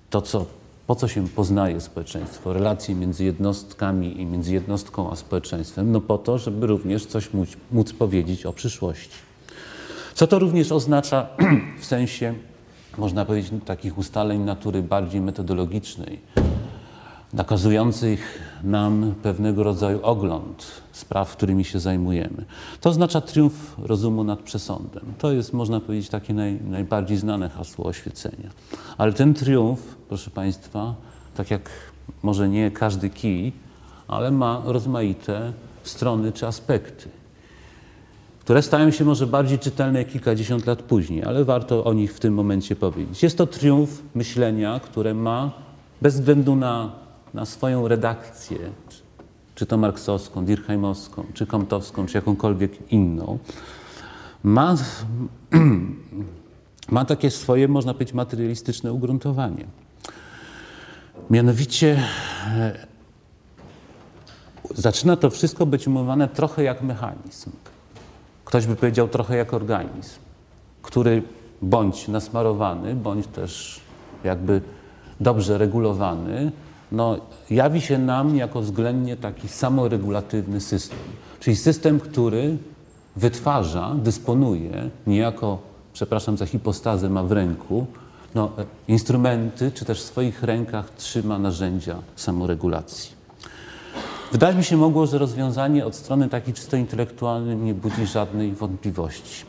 [0.09, 0.45] To, co,
[0.87, 6.17] po co się poznaje społeczeństwo, relacje między jednostkami i między jednostką a społeczeństwem, no po
[6.17, 9.17] to, żeby również coś móc, móc powiedzieć o przyszłości.
[10.13, 11.27] Co to również oznacza
[11.81, 12.33] w sensie,
[12.97, 16.19] można powiedzieć, takich ustaleń natury bardziej metodologicznej
[17.33, 22.45] nakazujących nam pewnego rodzaju ogląd spraw, którymi się zajmujemy.
[22.81, 25.03] To oznacza triumf rozumu nad przesądem.
[25.17, 28.49] To jest, można powiedzieć, takie naj, najbardziej znane hasło oświecenia.
[28.97, 30.95] Ale ten triumf, proszę Państwa,
[31.35, 31.69] tak jak
[32.23, 33.53] może nie każdy kij,
[34.07, 37.09] ale ma rozmaite strony czy aspekty,
[38.39, 42.33] które stają się może bardziej czytelne kilkadziesiąt lat później, ale warto o nich w tym
[42.33, 43.23] momencie powiedzieć.
[43.23, 45.51] Jest to triumf myślenia, które ma
[46.01, 47.02] bez względu na
[47.33, 48.57] na swoją redakcję,
[49.55, 53.39] czy to marksowską, dirkheimowską, czy komtowską, czy jakąkolwiek inną,
[54.43, 54.75] ma,
[56.89, 59.65] ma takie swoje, można powiedzieć, materialistyczne ugruntowanie.
[61.29, 62.03] Mianowicie
[62.47, 62.87] e,
[64.75, 67.51] zaczyna to wszystko być umowane trochę jak mechanizm.
[68.45, 70.19] Ktoś by powiedział trochę jak organizm,
[70.81, 71.23] który
[71.61, 73.81] bądź nasmarowany, bądź też
[74.23, 74.61] jakby
[75.19, 76.51] dobrze regulowany,
[76.93, 77.17] no,
[77.49, 80.99] jawi się nam jako względnie taki samoregulatywny system.
[81.39, 82.57] Czyli system, który
[83.15, 85.59] wytwarza, dysponuje, niejako,
[85.93, 87.85] przepraszam za hipostazę, ma w ręku
[88.35, 88.51] no,
[88.87, 93.11] instrumenty, czy też w swoich rękach trzyma narzędzia samoregulacji.
[94.31, 99.45] Wydaje mi się mogło, że rozwiązanie od strony takiej czysto intelektualnej nie budzi żadnej wątpliwości.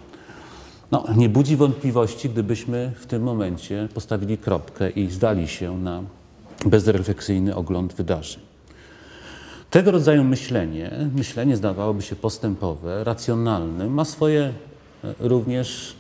[0.91, 6.03] No, nie budzi wątpliwości, gdybyśmy w tym momencie postawili kropkę i zdali się na
[6.65, 8.41] bezrefleksyjny ogląd wydarzeń.
[9.71, 14.53] Tego rodzaju myślenie, myślenie zdawałoby się postępowe, racjonalne, ma swoje
[15.05, 15.97] e, również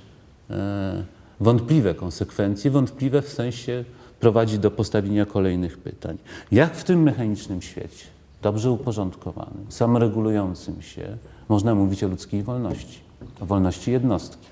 [0.50, 1.02] e,
[1.40, 3.84] wątpliwe konsekwencje, wątpliwe w sensie
[4.20, 6.18] prowadzi do postawienia kolejnych pytań.
[6.52, 8.04] Jak w tym mechanicznym świecie,
[8.42, 11.16] dobrze uporządkowanym, samoregulującym się,
[11.48, 12.98] można mówić o ludzkiej wolności,
[13.40, 14.46] o wolności jednostki?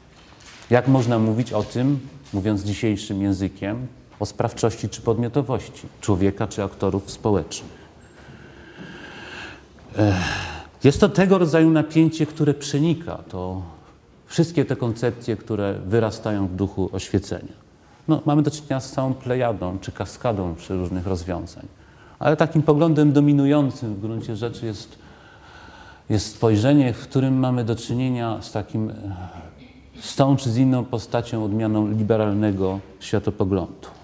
[0.70, 2.01] Jak można mówić o tym,
[2.33, 3.87] mówiąc dzisiejszym językiem,
[4.23, 7.83] o sprawczości czy podmiotowości człowieka czy aktorów społecznych.
[10.85, 13.63] Jest to tego rodzaju napięcie, które przenika to
[14.27, 17.53] wszystkie te koncepcje, które wyrastają w duchu oświecenia.
[18.09, 21.67] No, mamy do czynienia z całą plejadą czy kaskadą różnych rozwiązań.
[22.19, 24.99] Ale takim poglądem dominującym w gruncie rzeczy jest,
[26.11, 28.93] jest spojrzenie, w którym mamy do czynienia z takim,
[30.01, 34.02] z tą czy z inną postacią, odmianą liberalnego światopoglądu.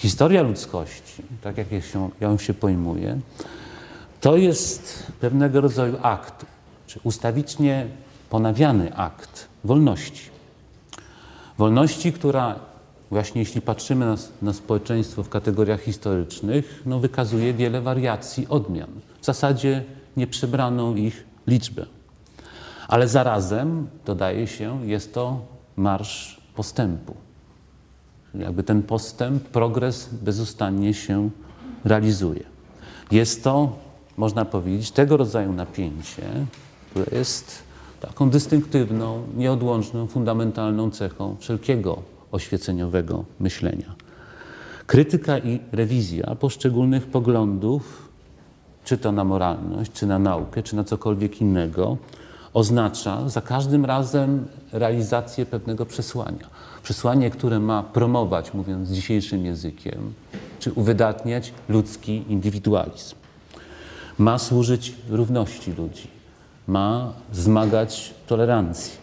[0.00, 3.20] Historia ludzkości, tak jak się, ją się pojmuje,
[4.20, 6.46] to jest pewnego rodzaju akt,
[6.86, 7.86] czy ustawicznie
[8.30, 10.30] ponawiany akt wolności.
[11.58, 12.58] Wolności, która
[13.10, 18.90] właśnie jeśli patrzymy na, na społeczeństwo w kategoriach historycznych, no wykazuje wiele wariacji, odmian.
[19.20, 19.84] W zasadzie
[20.16, 21.86] nieprzebraną ich liczbę.
[22.88, 25.40] Ale zarazem, dodaje się, jest to
[25.76, 27.29] marsz postępu.
[28.34, 31.30] Jakby ten postęp, progres bezustannie się
[31.84, 32.42] realizuje.
[33.10, 33.78] Jest to,
[34.16, 36.22] można powiedzieć, tego rodzaju napięcie,
[36.90, 37.62] które jest
[38.00, 43.94] taką dystynktywną, nieodłączną, fundamentalną cechą wszelkiego oświeceniowego myślenia.
[44.86, 48.08] Krytyka i rewizja poszczególnych poglądów,
[48.84, 51.96] czy to na moralność, czy na naukę, czy na cokolwiek innego,
[52.54, 56.46] oznacza za każdym razem realizację pewnego przesłania.
[56.82, 60.12] Przesłanie, które ma promować, mówiąc dzisiejszym językiem,
[60.58, 63.14] czy uwydatniać ludzki indywidualizm.
[64.18, 66.08] Ma służyć równości ludzi,
[66.66, 69.00] ma zmagać tolerancji.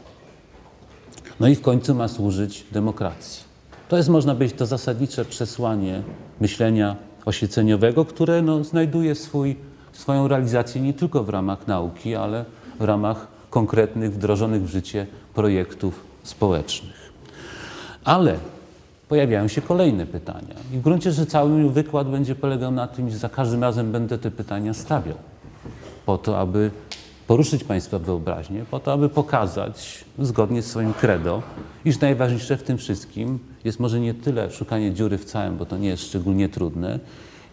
[1.39, 3.43] No i w końcu ma służyć demokracji.
[3.89, 6.01] To jest, można powiedzieć, to zasadnicze przesłanie
[6.39, 9.55] myślenia oświeceniowego, które no, znajduje swój,
[9.91, 12.45] swoją realizację nie tylko w ramach nauki, ale
[12.79, 17.11] w ramach konkretnych, wdrożonych w życie projektów społecznych.
[18.03, 18.37] Ale
[19.09, 20.55] pojawiają się kolejne pytania.
[20.73, 23.91] I w gruncie rzeczy cały mój wykład będzie polegał na tym, że za każdym razem
[23.91, 25.17] będę te pytania stawiał,
[26.05, 26.71] po to, aby
[27.27, 31.41] poruszyć Państwa wyobraźnię, po to, aby pokazać, zgodnie z swoim credo,
[31.85, 35.77] iż najważniejsze w tym wszystkim jest może nie tyle szukanie dziury w całym, bo to
[35.77, 36.99] nie jest szczególnie trudne,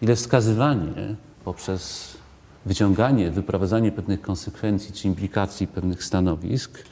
[0.01, 2.14] ile wskazywanie poprzez
[2.65, 6.83] wyciąganie, wyprowadzanie pewnych konsekwencji czy implikacji pewnych stanowisk,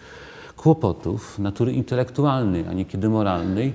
[0.57, 3.73] kłopotów natury intelektualnej, a niekiedy moralnej,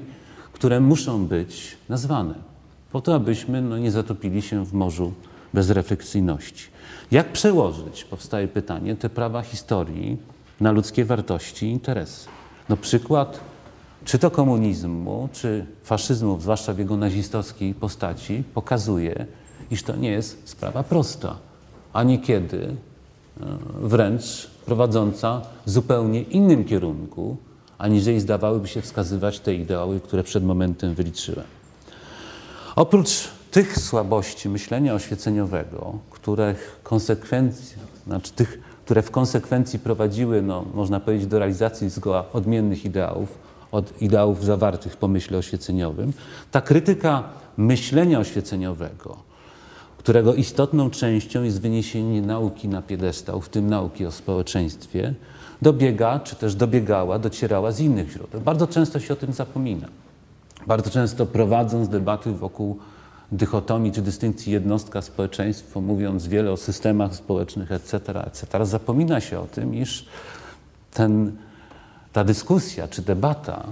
[0.52, 2.34] które muszą być nazwane,
[2.92, 5.12] po to, abyśmy no, nie zatopili się w morzu
[5.54, 6.64] bezrefleksyjności.
[7.10, 10.16] Jak przełożyć, powstaje pytanie, te prawa historii
[10.60, 12.28] na ludzkie wartości i interesy?
[12.68, 13.40] No przykład
[14.04, 19.26] czy to komunizmu, czy faszyzmu, zwłaszcza w jego nazistowskiej postaci, pokazuje,
[19.70, 21.36] iż to nie jest sprawa prosta,
[21.92, 22.76] a niekiedy
[23.40, 23.44] e,
[23.80, 27.36] wręcz prowadząca w zupełnie innym kierunku,
[27.78, 31.46] aniżeli zdawałyby się wskazywać te ideały, które przed momentem wyliczyłem.
[32.76, 36.54] Oprócz tych słabości myślenia oświeceniowego, które,
[38.06, 44.02] znaczy tych, które w konsekwencji prowadziły, no, można powiedzieć, do realizacji zgoła odmiennych ideałów od
[44.02, 46.12] ideałów zawartych w pomyśle oświeceniowym,
[46.50, 47.22] ta krytyka
[47.56, 49.16] myślenia oświeceniowego,
[49.98, 55.14] którego istotną częścią jest wyniesienie nauki na piedestał, w tym nauki o społeczeństwie,
[55.62, 58.40] dobiega, czy też dobiegała, docierała z innych źródeł.
[58.40, 59.88] Bardzo często się o tym zapomina.
[60.66, 62.78] Bardzo często prowadząc debaty wokół
[63.32, 69.46] dychotomii czy dystynkcji jednostka społeczeństwo, mówiąc wiele o systemach społecznych, etc., etc., zapomina się o
[69.46, 70.06] tym, iż
[70.94, 71.32] ten,
[72.12, 73.64] ta dyskusja czy debata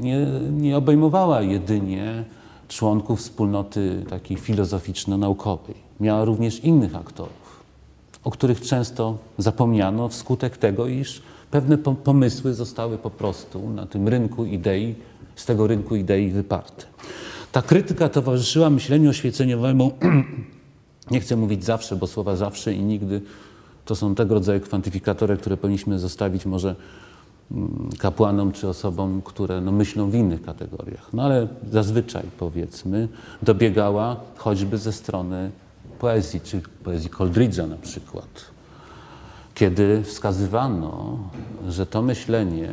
[0.00, 2.24] nie, nie obejmowała jedynie
[2.74, 5.74] członków wspólnoty takiej filozoficzno-naukowej.
[6.00, 7.62] Miała również innych aktorów,
[8.24, 14.44] o których często zapomniano wskutek tego, iż pewne pomysły zostały po prostu na tym rynku
[14.44, 14.94] idei,
[15.36, 16.84] z tego rynku idei wyparte.
[17.52, 19.92] Ta krytyka towarzyszyła myśleniu oświeceniowemu,
[21.10, 23.20] nie chcę mówić zawsze, bo słowa zawsze i nigdy
[23.84, 26.74] to są tego rodzaju kwantyfikatory, które powinniśmy zostawić może
[27.98, 31.12] kapłanom czy osobom, które no, myślą w innych kategoriach.
[31.12, 33.08] No ale zazwyczaj, powiedzmy,
[33.42, 35.50] dobiegała choćby ze strony
[35.98, 38.28] poezji, czy poezji Coleridge'a na przykład,
[39.54, 41.18] kiedy wskazywano,
[41.68, 42.70] że to myślenie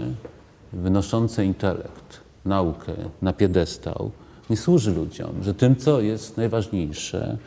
[0.73, 4.12] wynoszące intelekt, naukę na piedestał
[4.49, 7.38] nie służy ludziom, że tym, co jest najważniejsze,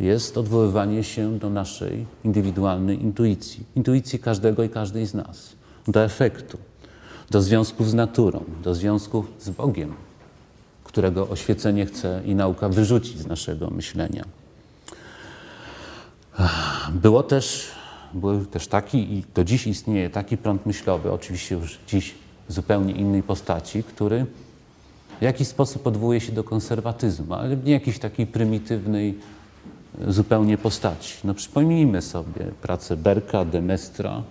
[0.00, 5.52] jest odwoływanie się do naszej indywidualnej intuicji, intuicji każdego i każdej z nas,
[5.88, 6.58] do efektu,
[7.30, 9.94] do związków z naturą, do związków z Bogiem,
[10.84, 14.24] którego oświecenie chce i nauka wyrzucić z naszego myślenia.
[16.92, 17.70] Było też,
[18.14, 22.14] był też taki, i do dziś istnieje taki prąd myślowy, oczywiście już dziś
[22.48, 24.26] w zupełnie innej postaci, który
[25.20, 29.18] w jakiś sposób odwołuje się do konserwatyzmu, ale nie jakiejś takiej prymitywnej
[30.08, 31.14] zupełnie postaci.
[31.24, 34.22] No przypomnijmy sobie pracę Berka, Demestra.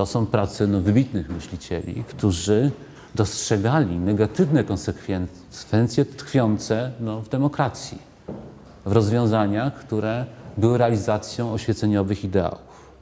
[0.00, 2.70] To są prace no, wybitnych myślicieli, którzy
[3.14, 7.98] dostrzegali negatywne konsekwencje tkwiące no, w demokracji,
[8.86, 10.26] w rozwiązaniach, które
[10.56, 12.92] były realizacją oświeceniowych ideałów.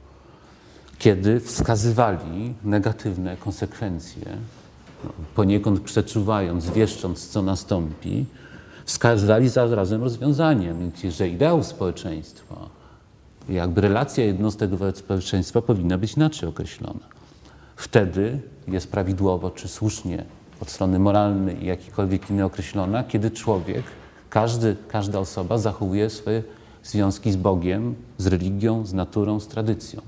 [0.97, 4.37] Kiedy wskazywali negatywne konsekwencje
[5.35, 8.25] poniekąd przeczuwając, wieszcząc, co nastąpi,
[8.85, 12.78] wskazali zarazem rozwiązaniem, że ideał społeczeństwa,
[13.49, 16.99] jakby relacja jednostek wobec społeczeństwa powinna być inaczej określona.
[17.75, 20.25] Wtedy jest prawidłowo czy słusznie
[20.61, 23.83] od strony moralnej i jakikolwiek innej określona, kiedy człowiek,
[24.29, 26.43] każdy, każda osoba zachowuje swoje
[26.83, 30.01] związki z Bogiem, z religią, z naturą, z tradycją.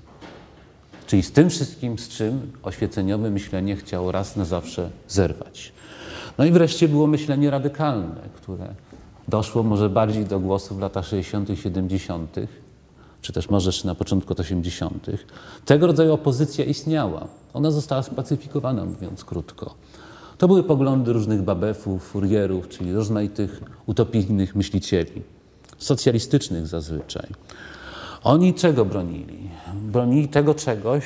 [1.07, 5.71] Czyli z tym wszystkim, z czym oświeceniowe myślenie chciało raz na zawsze zerwać.
[6.37, 8.67] No i wreszcie było myślenie radykalne, które
[9.27, 12.35] doszło może bardziej do głosu w latach 60., 70.,
[13.21, 15.05] czy też może na początku lat 80.
[15.65, 17.27] Tego rodzaju opozycja istniała.
[17.53, 19.75] Ona została spacyfikowana, mówiąc krótko.
[20.37, 25.21] To były poglądy różnych babefów, furierów, czyli rozmaitych utopijnych myślicieli,
[25.77, 27.27] socjalistycznych zazwyczaj.
[28.23, 29.49] Oni czego bronili?
[29.73, 31.05] Bronili tego czegoś,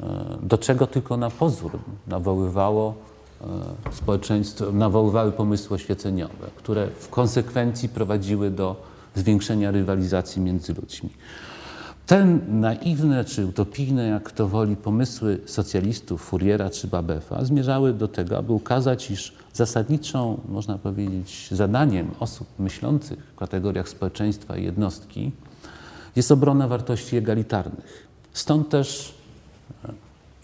[0.00, 0.06] e,
[0.42, 1.70] do czego tylko na pozór
[2.06, 2.94] nawoływało
[3.40, 3.44] e,
[3.92, 8.76] społeczeństwo, nawoływały pomysły oświeceniowe, które w konsekwencji prowadziły do
[9.18, 11.10] zwiększenia rywalizacji między ludźmi.
[12.06, 18.38] Te naiwne czy utopijne, jak to woli, pomysły socjalistów, Furiera czy Babefa zmierzały do tego,
[18.38, 25.32] aby ukazać, iż zasadniczą, można powiedzieć, zadaniem osób myślących w kategoriach społeczeństwa i jednostki
[26.16, 28.06] jest obrona wartości egalitarnych.
[28.32, 29.14] Stąd też
[29.84, 29.92] e,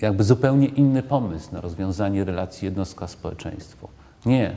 [0.01, 3.89] jakby zupełnie inny pomysł na rozwiązanie relacji jednostka-społeczeństwo.
[4.27, 4.57] Nie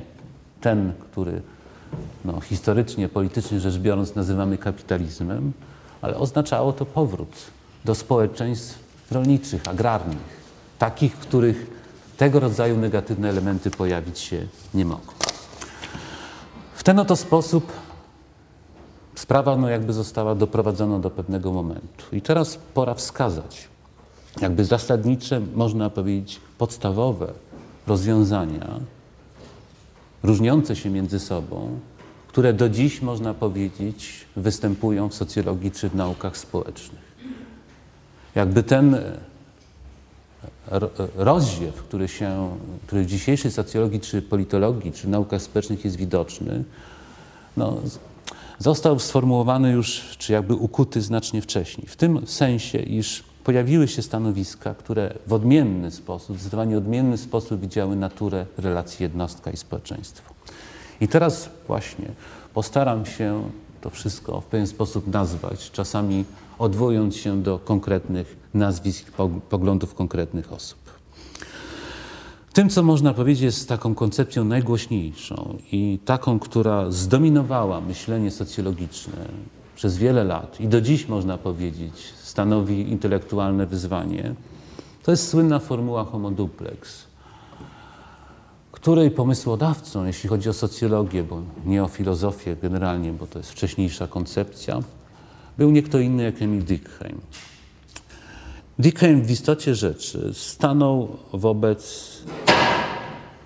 [0.61, 1.41] ten, który
[2.25, 5.53] no, historycznie, politycznie rzecz biorąc nazywamy kapitalizmem,
[6.01, 7.31] ale oznaczało to powrót
[7.85, 8.79] do społeczeństw
[9.11, 10.17] rolniczych, agrarnych,
[10.79, 11.67] takich, w których
[12.17, 15.13] tego rodzaju negatywne elementy pojawić się nie mogą.
[16.75, 17.71] W ten oto sposób
[19.15, 22.05] sprawa no, jakby została doprowadzona do pewnego momentu.
[22.11, 23.67] I teraz pora wskazać,
[24.41, 27.27] jakby zasadnicze, można powiedzieć, podstawowe
[27.87, 28.79] rozwiązania,
[30.27, 31.79] różniące się między sobą,
[32.27, 37.07] które do dziś, można powiedzieć, występują w socjologii czy w naukach społecznych.
[38.35, 39.17] Jakby ten e,
[41.15, 42.57] rozziew, który, się,
[42.87, 46.63] który w dzisiejszej socjologii, czy politologii, czy w naukach społecznych jest widoczny,
[47.57, 47.77] no,
[48.59, 51.87] został sformułowany już, czy jakby ukuty znacznie wcześniej.
[51.87, 57.95] W tym sensie, iż pojawiły się stanowiska, które w odmienny sposób, zdecydowanie odmienny sposób widziały
[57.95, 60.33] naturę relacji jednostka i społeczeństwo.
[61.01, 62.05] I teraz właśnie
[62.53, 63.49] postaram się
[63.81, 66.25] to wszystko w pewien sposób nazwać, czasami
[66.59, 69.11] odwołując się do konkretnych nazwisk,
[69.49, 70.79] poglądów konkretnych osób.
[72.53, 79.25] Tym, co można powiedzieć, jest taką koncepcją najgłośniejszą i taką, która zdominowała myślenie socjologiczne
[79.75, 84.33] przez wiele lat i do dziś można powiedzieć stanowi intelektualne wyzwanie,
[85.03, 87.03] to jest słynna formuła homo duplex,
[88.71, 94.07] której pomysłodawcą, jeśli chodzi o socjologię, bo nie o filozofię generalnie, bo to jest wcześniejsza
[94.07, 94.79] koncepcja,
[95.57, 97.21] był nie kto inny jak Emil Durkheim.
[98.79, 102.11] Durkheim w istocie rzeczy stanął wobec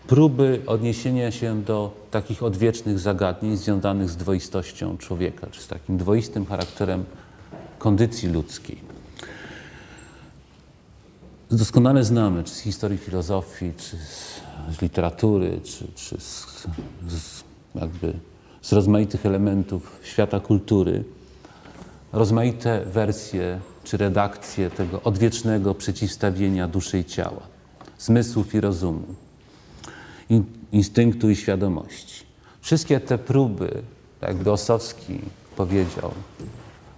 [0.07, 6.45] próby odniesienia się do takich odwiecznych zagadnień związanych z dwoistością człowieka, czy z takim dwoistym
[6.45, 7.05] charakterem
[7.81, 8.77] kondycji ludzkiej.
[11.51, 14.41] Doskonale znamy, czy z historii filozofii, czy z,
[14.77, 16.45] z literatury, czy, czy z,
[17.07, 17.43] z,
[17.75, 18.13] jakby
[18.61, 21.03] z rozmaitych elementów świata kultury,
[22.13, 27.41] rozmaite wersje czy redakcje tego odwiecznego przeciwstawienia duszy i ciała,
[27.99, 29.15] zmysłów i rozumu,
[30.71, 32.25] instynktu i świadomości.
[32.61, 33.81] Wszystkie te próby,
[34.21, 35.19] jak Gosowski
[35.55, 36.11] powiedział,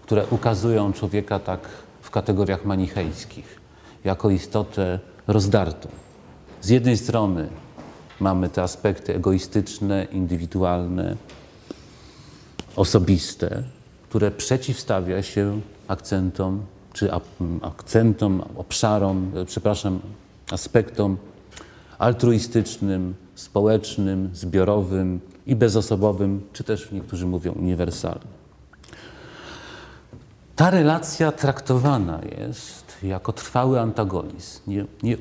[0.03, 1.59] które ukazują człowieka tak
[2.01, 3.59] w kategoriach manichejskich,
[4.03, 5.89] jako istotę rozdartą.
[6.61, 7.49] Z jednej strony
[8.19, 11.15] mamy te aspekty egoistyczne, indywidualne,
[12.75, 13.63] osobiste,
[14.09, 16.61] które przeciwstawia się akcentom,
[16.93, 17.09] czy
[17.61, 19.99] akcentom, obszarom, przepraszam,
[20.51, 21.17] aspektom
[21.97, 28.42] altruistycznym, społecznym, zbiorowym i bezosobowym, czy też niektórzy mówią uniwersalnym.
[30.55, 35.17] Ta relacja traktowana jest jako trwały antagonizm, nie, nie,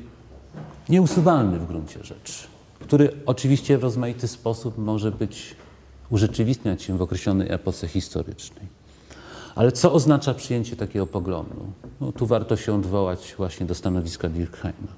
[0.89, 2.47] nieusuwalny w gruncie rzeczy,
[2.79, 5.55] który oczywiście w rozmaity sposób może być
[6.09, 8.67] urzeczywistniać się w określonej epoce historycznej.
[9.55, 11.65] Ale co oznacza przyjęcie takiego poglądu?
[12.01, 14.93] No, tu warto się odwołać właśnie do stanowiska Durkheima.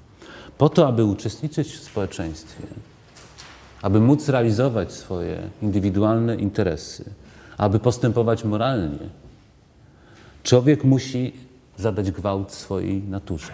[0.58, 2.66] Po to, aby uczestniczyć w społeczeństwie,
[3.82, 7.04] aby móc realizować swoje indywidualne interesy,
[7.58, 8.98] aby postępować moralnie,
[10.46, 11.32] człowiek musi
[11.76, 13.52] zadać gwałt swojej naturze.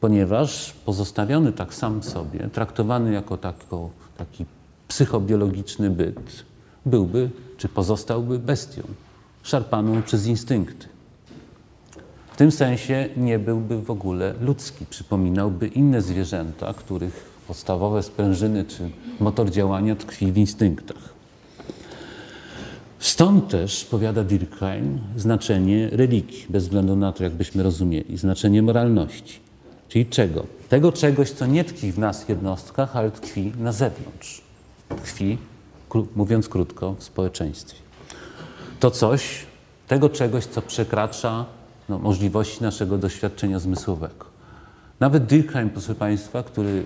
[0.00, 4.46] Ponieważ pozostawiony tak sam sobie, traktowany jako tako, taki
[4.88, 6.44] psychobiologiczny byt,
[6.86, 8.82] byłby czy pozostałby bestią,
[9.42, 10.86] szarpaną przez instynkty.
[12.32, 18.90] W tym sensie nie byłby w ogóle ludzki, przypominałby inne zwierzęta, których podstawowe sprężyny czy
[19.20, 21.11] motor działania tkwi w instynktach.
[23.02, 29.40] Stąd też, powiada Durkheim, znaczenie religii, bez względu na to, jakbyśmy rozumieli, znaczenie moralności.
[29.88, 30.46] Czyli czego?
[30.68, 34.42] Tego czegoś, co nie tkwi w nas jednostkach, ale tkwi na zewnątrz.
[34.88, 35.38] Tkwi,
[36.16, 37.78] mówiąc krótko, w społeczeństwie.
[38.80, 39.46] To coś,
[39.88, 41.44] tego czegoś, co przekracza
[41.88, 44.26] no, możliwości naszego doświadczenia zmysłowego.
[45.00, 46.82] Nawet Durkheim, proszę Państwa, który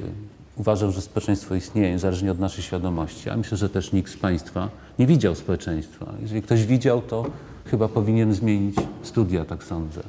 [0.57, 4.69] uważał, że społeczeństwo istnieje niezależnie od naszej świadomości, a myślę, że też nikt z Państwa
[4.99, 6.13] nie widział społeczeństwa.
[6.23, 7.27] Jeżeli ktoś widział, to
[7.65, 10.03] chyba powinien zmienić studia, tak sądzę.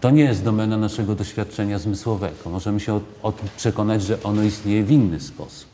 [0.00, 2.50] To nie jest domena naszego doświadczenia zmysłowego.
[2.50, 5.68] Możemy się o, tym przekonać, że ono istnieje w inny sposób.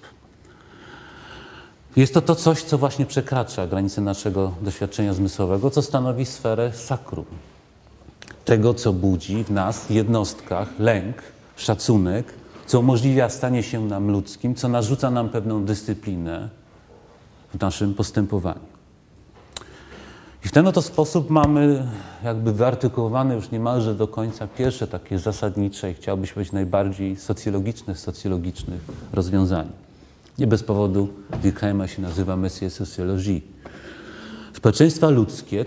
[1.97, 7.25] Jest to to coś, co właśnie przekracza granice naszego doświadczenia zmysłowego, co stanowi sferę sakrum.
[8.45, 11.17] Tego, co budzi w nas, jednostkach, lęk,
[11.57, 12.40] szacunek,
[12.71, 16.49] co umożliwia stanie się nam ludzkim, co narzuca nam pewną dyscyplinę
[17.55, 18.61] w naszym postępowaniu.
[20.45, 21.87] I w ten oto sposób mamy
[22.25, 27.99] jakby wyartykułowane już niemalże do końca pierwsze takie zasadnicze i chciałbyś powiedzieć najbardziej socjologiczne z
[27.99, 28.81] socjologicznych
[29.13, 29.69] rozwiązań.
[30.39, 31.09] Nie bez powodu
[31.43, 33.41] Durkheima się nazywa Messier Sociologie.
[34.53, 35.65] Społeczeństwa ludzkie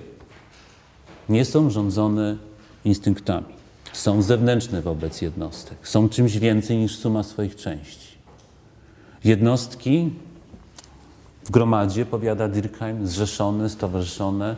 [1.30, 2.38] nie są rządzone
[2.86, 3.63] instynktami.
[3.94, 5.88] Są zewnętrzne wobec jednostek.
[5.88, 8.08] Są czymś więcej niż suma swoich części.
[9.24, 10.10] Jednostki
[11.46, 14.56] w gromadzie, powiada Durkheim, zrzeszone, stowarzyszone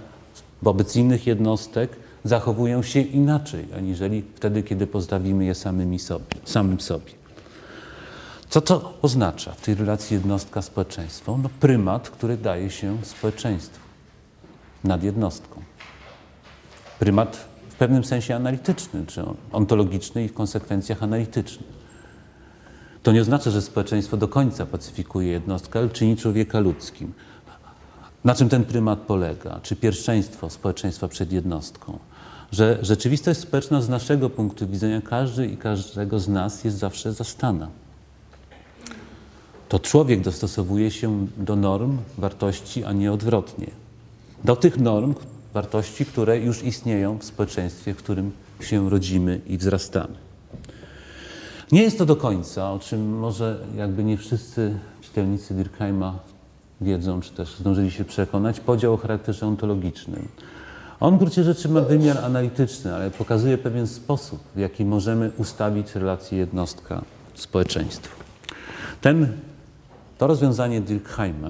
[0.62, 7.12] wobec innych jednostek zachowują się inaczej, aniżeli wtedy, kiedy pozbawimy je samymi sobie, samym sobie.
[8.50, 11.38] Co to oznacza w tej relacji jednostka-społeczeństwo?
[11.44, 13.80] No prymat, który daje się społeczeństwu
[14.84, 15.62] nad jednostką.
[17.00, 21.64] Prymat w pewnym sensie analityczny, czy ontologiczny i w konsekwencjach analityczny.
[23.04, 27.14] To nie oznacza, że społeczeństwo do końca pacyfikuje jednostkę, ale czyni człowieka ludzkim.
[28.24, 29.60] Na czym ten prymat polega?
[29.64, 32.00] Czy pierwszeństwo społeczeństwa przed jednostką?
[32.52, 37.68] Że rzeczywistość społeczna z naszego punktu widzenia każdy i każdego z nas jest zawsze zastana
[39.70, 43.68] to człowiek dostosowuje się do norm, wartości, a nie odwrotnie.
[44.44, 45.14] Do tych norm,
[45.56, 50.16] wartości, które już istnieją w społeczeństwie, w którym się rodzimy i wzrastamy.
[51.72, 56.20] Nie jest to do końca, o czym może jakby nie wszyscy czytelnicy Durkheima
[56.82, 60.28] wiedzą, czy też zdążyli się przekonać, podział o charakterze ontologicznym.
[61.00, 65.96] On w gruncie rzeczy ma wymiar analityczny, ale pokazuje pewien sposób, w jaki możemy ustawić
[65.96, 68.16] relację jednostka-społeczeństwo.
[69.02, 69.28] Ten
[70.18, 71.50] to rozwiązanie Durkheima,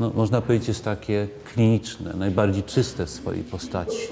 [0.00, 4.08] no, można powiedzieć, jest takie kliniczne, najbardziej czyste w swojej postaci.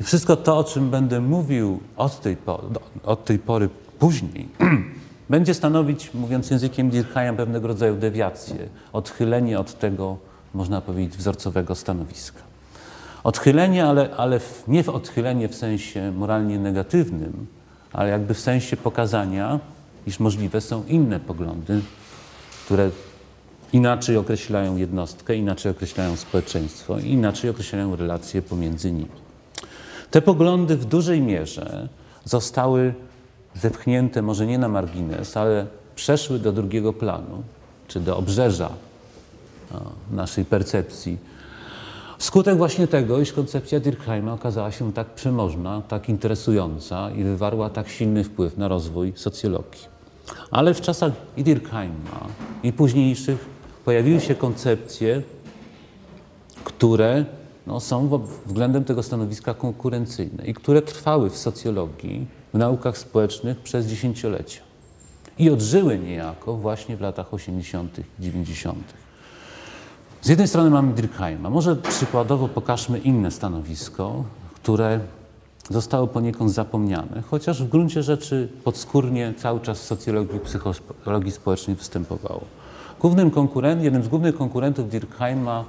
[0.00, 2.62] I wszystko to, o czym będę mówił od tej, pory,
[3.04, 4.48] od tej pory później,
[5.30, 10.16] będzie stanowić, mówiąc językiem Durkheima, pewnego rodzaju dewiację, odchylenie od tego,
[10.54, 12.42] można powiedzieć, wzorcowego stanowiska.
[13.24, 17.46] Odchylenie, ale, ale nie w odchylenie w sensie moralnie negatywnym,
[17.92, 19.60] ale jakby w sensie pokazania,
[20.06, 21.80] iż możliwe są inne poglądy
[22.72, 22.90] które
[23.72, 29.08] inaczej określają jednostkę, inaczej określają społeczeństwo, inaczej określają relacje pomiędzy nimi.
[30.10, 31.88] Te poglądy w dużej mierze
[32.24, 32.94] zostały
[33.54, 37.42] zepchnięte może nie na margines, ale przeszły do drugiego planu,
[37.88, 38.70] czy do obrzeża
[40.10, 41.18] naszej percepcji.
[42.18, 47.88] Skutek właśnie tego, iż koncepcja Durkheima okazała się tak przemożna, tak interesująca i wywarła tak
[47.88, 49.92] silny wpływ na rozwój socjologii.
[50.50, 52.26] Ale w czasach i Durkheima,
[52.62, 53.46] i późniejszych
[53.84, 55.22] pojawiły się koncepcje,
[56.64, 57.24] które
[57.66, 63.86] no, są względem tego stanowiska konkurencyjne i które trwały w socjologii, w naukach społecznych przez
[63.86, 64.60] dziesięciolecia.
[65.38, 68.78] I odżyły niejako właśnie w latach 80., 90.
[70.22, 71.50] Z jednej strony mamy Durkheima.
[71.50, 75.00] Może przykładowo pokażmy inne stanowisko, które
[75.70, 81.76] zostało poniekąd zapomniane, chociaż w gruncie rzeczy podskórnie cały czas w socjologii i psychologii społecznej
[81.76, 82.44] występowało.
[83.00, 85.64] Głównym konkurentem, jednym z głównych konkurentów Durkheima,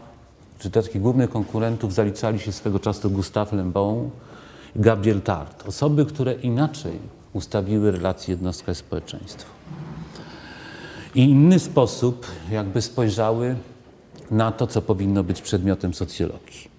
[0.60, 4.10] czy takich głównych konkurentów zaliczali się swego czasu Gustave Le Bon
[4.76, 5.68] i Gabriel Tart.
[5.68, 7.00] Osoby, które inaczej
[7.34, 9.50] ustawiły relacje jednostka i społeczeństwo.
[11.16, 13.56] I inny sposób jakby spojrzały
[14.32, 16.73] na to, co powinno być przedmiotem socjologii.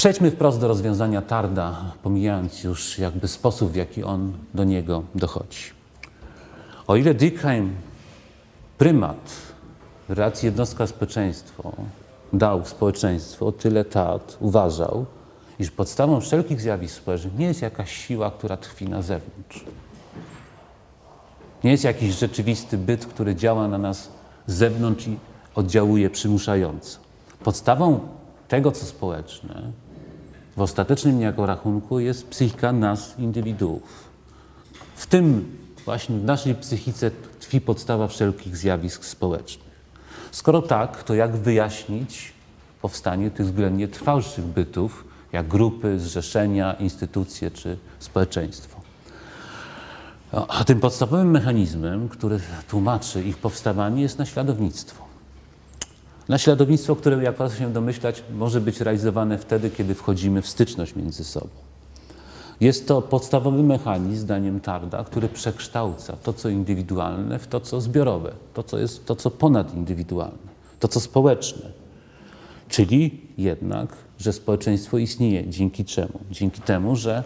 [0.00, 5.64] Przejdźmy wprost do rozwiązania Tarda, pomijając już jakby sposób, w jaki on do niego dochodzi.
[6.86, 7.74] O ile Durkheim
[8.78, 9.30] prymat
[10.08, 11.72] relacji jednostka-społeczeństwo
[12.32, 15.06] dał społeczeństwu, o tyle Tard uważał,
[15.58, 19.64] iż podstawą wszelkich zjawisk społecznych nie jest jakaś siła, która tkwi na zewnątrz.
[21.64, 24.08] Nie jest jakiś rzeczywisty byt, który działa na nas
[24.46, 25.18] z zewnątrz i
[25.54, 26.98] oddziałuje przymuszająco.
[27.44, 28.00] Podstawą
[28.48, 29.72] tego, co społeczne,
[30.56, 34.10] w ostatecznym niejako rachunku jest psychika nas, indywiduów.
[34.96, 39.70] W tym właśnie w naszej psychice tkwi podstawa wszelkich zjawisk społecznych.
[40.30, 42.32] Skoro tak, to jak wyjaśnić
[42.82, 48.80] powstanie tych względnie trwalszych bytów, jak grupy, zrzeszenia, instytucje czy społeczeństwo?
[50.48, 55.09] A tym podstawowym mechanizmem, który tłumaczy ich powstawanie, jest naśladownictwo.
[56.30, 61.24] Naśladownictwo, które, jak łatwo się domyślać, może być realizowane wtedy, kiedy wchodzimy w styczność między
[61.24, 61.48] sobą.
[62.60, 68.32] Jest to podstawowy mechanizm, zdaniem Tarda, który przekształca to, co indywidualne, w to, co zbiorowe,
[68.54, 70.48] to, co jest to, co ponadindywidualne,
[70.80, 71.70] to, co społeczne.
[72.68, 75.48] Czyli jednak, że społeczeństwo istnieje.
[75.48, 76.20] Dzięki czemu?
[76.30, 77.24] Dzięki temu, że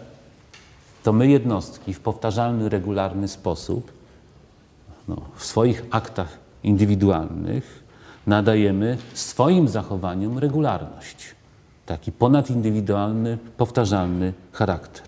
[1.03, 3.91] to my jednostki w powtarzalny, regularny sposób
[5.07, 7.84] no, w swoich aktach indywidualnych
[8.27, 11.35] nadajemy swoim zachowaniom regularność.
[11.85, 15.03] Taki ponadindywidualny, powtarzalny charakter.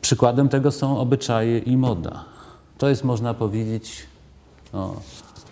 [0.00, 2.24] Przykładem tego są obyczaje i moda.
[2.78, 4.06] To jest, można powiedzieć,
[4.72, 4.94] no,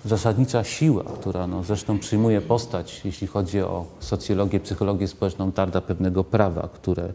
[0.05, 6.25] zasadnicza siła, która no, zresztą przyjmuje postać, jeśli chodzi o socjologię, psychologię społeczną, tarda pewnego
[6.25, 7.13] prawa, które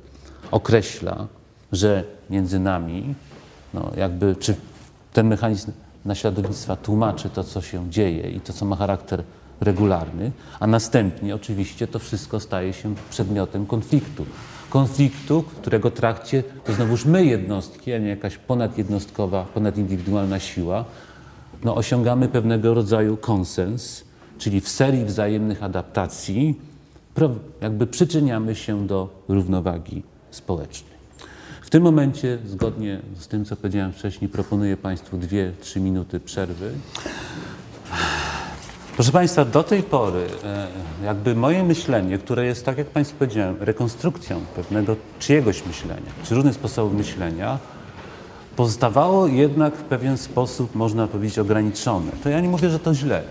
[0.52, 1.28] określa,
[1.72, 3.16] że między nami,
[3.74, 4.56] no, jakby, czy
[5.14, 5.72] ten mechanizm
[6.06, 9.24] naśladownictwa tłumaczy to, co się dzieje i to, co ma charakter
[9.62, 14.26] regularny, a następnie oczywiście to wszystko staje się przedmiotem konfliktu.
[14.70, 20.86] Konfliktu, którego trakcie to znowuż my jednostki, a nie jakaś ponadjednostkowa, ponadindywidualna siła,
[21.64, 24.04] no osiągamy pewnego rodzaju konsens,
[24.38, 26.60] czyli w serii wzajemnych adaptacji
[27.62, 30.95] jakby przyczyniamy się do równowagi społecznej.
[31.76, 36.72] Tym momencie, zgodnie z tym, co powiedziałem wcześniej, proponuję Państwu dwie, trzy minuty przerwy.
[38.96, 40.68] Proszę Państwa, do tej pory e,
[41.04, 46.56] jakby moje myślenie, które jest, tak jak Państwu powiedziałem, rekonstrukcją pewnego czyjegoś myślenia, czy różnych
[46.56, 47.60] sposobów myślenia,
[48.56, 52.12] pozostawało jednak w pewien sposób, można powiedzieć, ograniczone.
[52.24, 53.24] To ja nie mówię, że to źle.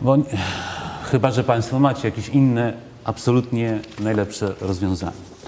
[0.00, 0.16] Bo
[1.04, 2.72] chyba, że Państwo macie jakieś inne,
[3.04, 5.39] absolutnie najlepsze rozwiązanie.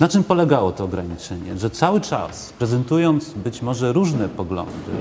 [0.00, 1.58] Na czym polegało to ograniczenie?
[1.58, 4.92] Że cały czas, prezentując być może różne poglądy,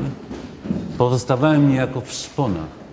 [0.98, 2.84] pozostawałem niejako w szponach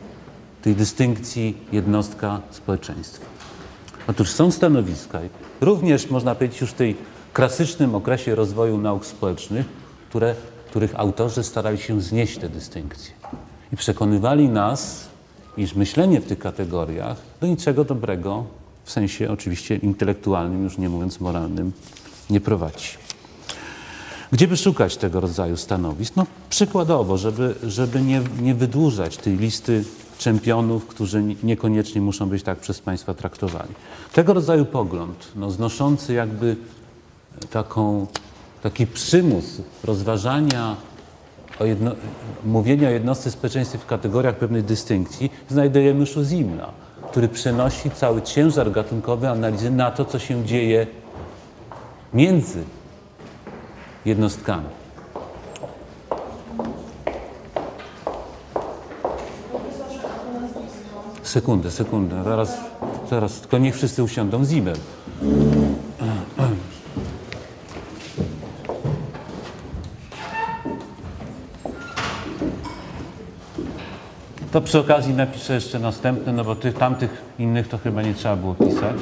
[0.63, 3.27] tej dystynkcji jednostka społeczeństwa.
[4.09, 5.21] Otóż są stanowiska,
[5.61, 6.97] również można powiedzieć już w tej
[7.33, 9.67] klasycznym okresie rozwoju nauk społecznych,
[10.09, 10.35] które,
[10.71, 13.15] których autorzy starali się znieść te dystynkcje
[13.73, 15.09] i przekonywali nas,
[15.57, 18.45] iż myślenie w tych kategoriach do niczego dobrego
[18.91, 21.73] w sensie oczywiście intelektualnym, już nie mówiąc moralnym,
[22.31, 22.89] nie prowadzi.
[24.33, 26.17] Gdzie by szukać tego rodzaju stanowisk?
[26.17, 29.85] No przykładowo, żeby, żeby nie, nie wydłużać tej listy
[30.19, 33.75] czempionów, którzy niekoniecznie muszą być tak przez Państwa traktowani.
[34.13, 36.57] Tego rodzaju pogląd, no, znoszący jakby
[37.51, 38.07] taką,
[38.63, 39.45] taki przymus
[39.85, 40.77] rozważania
[41.61, 41.93] o jedno,
[42.45, 48.23] mówienia o jednostce społeczeństwa w kategoriach pewnej dystynkcji, znajdujemy już u Zimna który przenosi cały
[48.23, 50.87] ciężar gatunkowy analizy na to, co się dzieje
[52.15, 52.65] między
[54.05, 54.67] jednostkami.
[61.23, 62.61] Sekundę, sekundę, zaraz,
[63.11, 64.45] zaraz, tylko niech wszyscy usiądą.
[64.45, 64.77] Zimmer.
[74.53, 78.37] To przy okazji napiszę jeszcze następne, no bo tych tamtych innych to chyba nie trzeba
[78.37, 78.97] było pisać.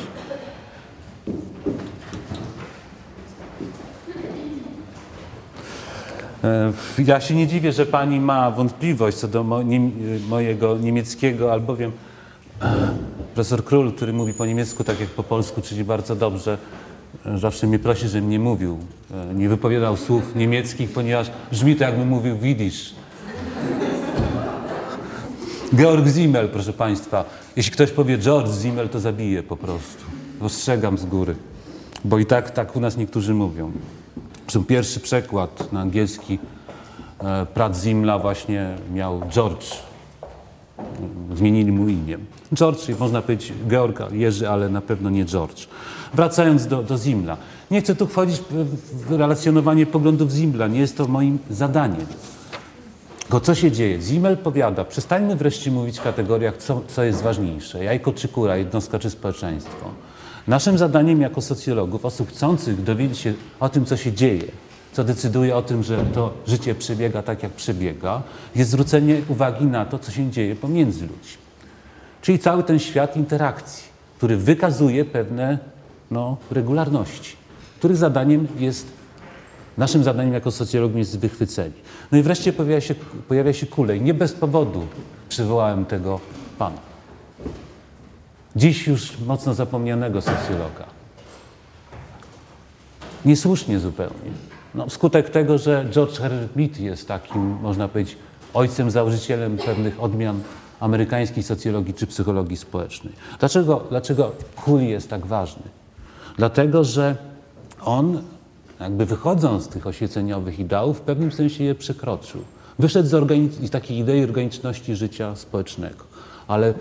[6.45, 9.45] E, ja się nie dziwię, że pani ma wątpliwość co do
[10.29, 11.93] mojego niemieckiego, albowiem
[12.63, 12.89] e,
[13.35, 16.59] profesor Król, który mówi po niemiecku tak jak po polsku, czyli bardzo dobrze,
[17.27, 18.79] e, zawsze mnie prosi, żebym nie mówił,
[19.35, 22.98] nie wypowiadał słów niemieckich, ponieważ brzmi to jakbym mówił widzisz.
[25.75, 27.25] Georg Zimmel, proszę Państwa.
[27.57, 30.05] Jeśli ktoś powie George Zimmel, to zabije po prostu.
[30.41, 31.37] Ostrzegam z góry.
[32.05, 33.73] Bo i tak, tak u nas niektórzy mówią.
[34.43, 36.39] Zresztą pierwszy przekład na angielski
[37.19, 39.67] e, Prac Zimmla właśnie miał George.
[41.35, 42.19] Zmienili mu imię.
[42.55, 45.67] George, można powiedzieć Georg Jerzy, ale na pewno nie George.
[46.15, 47.37] Wracając do, do Zimmla.
[47.71, 48.41] Nie chcę tu wchodzić
[48.93, 50.67] w relacjonowanie poglądów Zimmla.
[50.69, 52.07] Nie jest to moim zadaniem.
[53.29, 54.03] Tylko co się dzieje?
[54.03, 58.99] Zimmel powiada, przestańmy wreszcie mówić w kategoriach, co, co jest ważniejsze, jajko czy kura, jednostka
[58.99, 59.91] czy społeczeństwo.
[60.47, 64.45] Naszym zadaniem jako socjologów, osób chcących dowiedzieć się o tym, co się dzieje
[64.93, 68.23] co decyduje o tym, że to życie przebiega tak, jak przebiega,
[68.55, 71.43] jest zwrócenie uwagi na to, co się dzieje pomiędzy ludźmi.
[72.23, 73.85] Czyli cały ten świat interakcji,
[74.17, 75.59] który wykazuje pewne
[76.11, 77.37] no, regularności,
[77.79, 78.87] których zadaniem jest,
[79.79, 81.75] naszym zadaniem jako socjologów jest wychwycenie.
[82.13, 82.95] No i wreszcie pojawia się,
[83.29, 84.01] pojawia się kulej.
[84.01, 84.87] Nie bez powodu
[85.29, 86.21] przywołałem tego
[86.59, 86.79] pana.
[88.57, 90.85] Dziś już mocno zapomnianego socjologa.
[93.25, 94.31] Niesłusznie zupełnie.
[94.75, 98.17] No, wskutek tego, że George Herbert Mead jest takim, można powiedzieć,
[98.55, 100.41] ojcem, założycielem pewnych odmian
[100.81, 103.13] amerykańskiej socjologii czy psychologii społecznej.
[103.39, 104.33] Dlaczego, dlaczego
[104.79, 105.63] jest tak ważny?
[106.37, 107.17] Dlatego, że
[107.81, 108.23] on,
[108.81, 112.41] jakby wychodząc z tych oświeceniowych ideałów, w pewnym sensie je przekroczył.
[112.79, 116.05] Wyszedł z, z takiej idei organiczności życia społecznego,
[116.49, 116.75] ale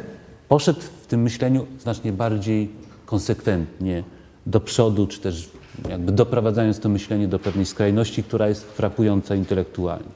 [0.49, 2.69] poszedł w tym myśleniu znacznie bardziej
[3.05, 4.03] konsekwentnie
[4.45, 5.49] do przodu, czy też
[5.89, 10.09] jakby doprowadzając to myślenie do pewnej skrajności, która jest frapująca intelektualnie.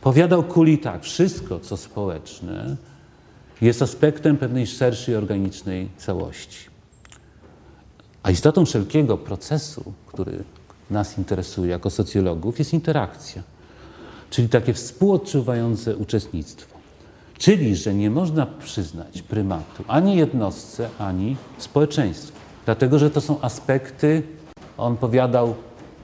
[0.00, 2.76] Powiadał Kuli tak, wszystko co społeczne
[3.60, 6.58] jest aspektem pewnej szerszej organicznej całości.
[8.22, 10.44] A istotą wszelkiego procesu, który
[10.92, 13.42] nas interesuje jako socjologów, jest interakcja,
[14.30, 16.78] czyli takie współodczuwające uczestnictwo.
[17.38, 22.32] Czyli, że nie można przyznać prymatu ani jednostce, ani społeczeństwu,
[22.64, 24.22] dlatego że to są aspekty,
[24.78, 25.54] on powiadał,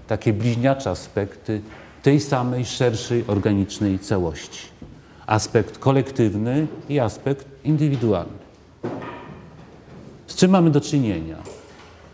[0.07, 1.61] takie bliźniacze aspekty
[2.03, 4.69] tej samej szerszej organicznej całości.
[5.27, 8.39] Aspekt kolektywny i aspekt indywidualny.
[10.27, 11.37] Z czym mamy do czynienia?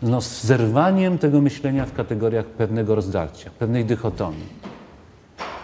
[0.05, 4.47] No, z zerwaniem tego myślenia w kategoriach pewnego rozdarcia, pewnej dychotomii,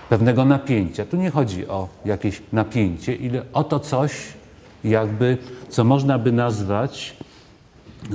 [0.09, 1.05] pewnego napięcia.
[1.05, 4.13] Tu nie chodzi o jakieś napięcie, ile o to coś,
[4.83, 5.37] jakby,
[5.69, 7.17] co można by nazwać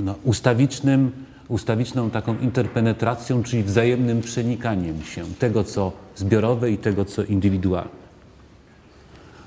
[0.03, 1.11] no, ustawicznym,
[1.47, 8.07] ustawiczną taką interpenetracją, czyli wzajemnym przenikaniem się tego, co zbiorowe i tego, co indywidualne.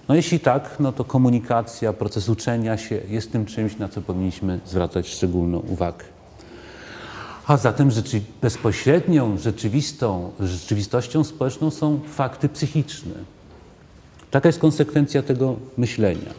[0.09, 4.61] No jeśli tak, no to komunikacja, proces uczenia się jest tym czymś, na co powinniśmy
[4.67, 6.20] zwracać szczególną uwagę.
[7.47, 13.15] A zatem rzeczy, bezpośrednią, rzeczywistą, rzeczywistością społeczną są fakty psychiczne.
[14.31, 16.35] Taka jest konsekwencja tego myślenia.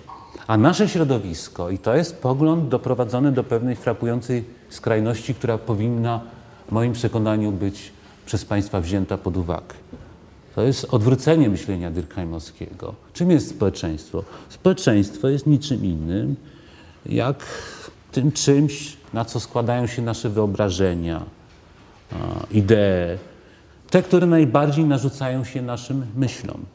[0.47, 6.21] A nasze środowisko, i to jest pogląd doprowadzony do pewnej frapującej skrajności, która powinna
[6.67, 7.91] w moim przekonaniu być
[8.25, 9.75] przez Państwa wzięta pod uwagę.
[10.55, 12.95] To jest odwrócenie myślenia Durkheimowskiego.
[13.13, 14.23] Czym jest społeczeństwo?
[14.49, 16.35] Społeczeństwo jest niczym innym
[17.05, 17.45] jak
[18.11, 21.23] tym czymś, na co składają się nasze wyobrażenia,
[22.51, 23.17] idee,
[23.89, 26.65] te, które najbardziej narzucają się naszym myślom.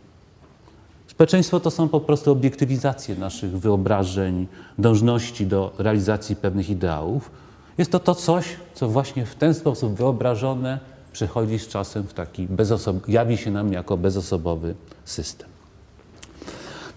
[1.06, 4.46] Społeczeństwo to są po prostu obiektywizacje naszych wyobrażeń,
[4.78, 7.30] dążności do realizacji pewnych ideałów.
[7.78, 10.78] Jest to to coś, co właśnie w ten sposób wyobrażone
[11.12, 13.08] przechodzi z czasem w taki bezosob...
[13.08, 14.74] jawi się nam jako bezosobowy
[15.04, 15.55] system.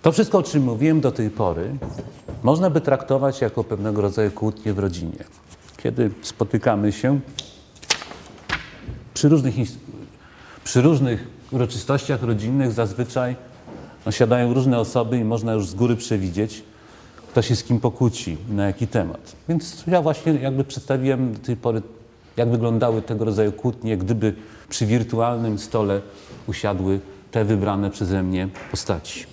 [0.02, 1.72] To wszystko, o czym mówiłem do tej pory,
[2.43, 5.24] można by traktować jako pewnego rodzaju kłótnie w rodzinie.
[5.78, 7.20] Kiedy spotykamy się
[9.14, 9.56] przy różnych,
[10.64, 13.36] przy różnych uroczystościach rodzinnych, zazwyczaj
[14.06, 16.64] no, siadają różne osoby i można już z góry przewidzieć,
[17.32, 19.36] kto się z kim pokłóci, na jaki temat.
[19.50, 21.82] Więc ja właśnie jakby przedstawiłem do tej pory,
[22.38, 24.36] jak wyglądały tego rodzaju kłótnie, gdyby
[24.70, 26.02] przy wirtualnym stole
[26.47, 27.00] usiadły
[27.32, 29.26] te wybrane przeze mnie postaci.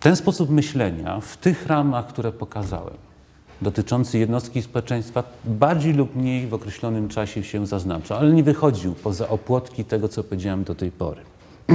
[0.00, 2.94] Ten sposób myślenia w tych ramach, które pokazałem,
[3.62, 9.28] dotyczący jednostki społeczeństwa, bardziej lub mniej w określonym czasie się zaznacza, ale nie wychodził poza
[9.28, 11.20] opłotki tego, co powiedziałem do tej pory.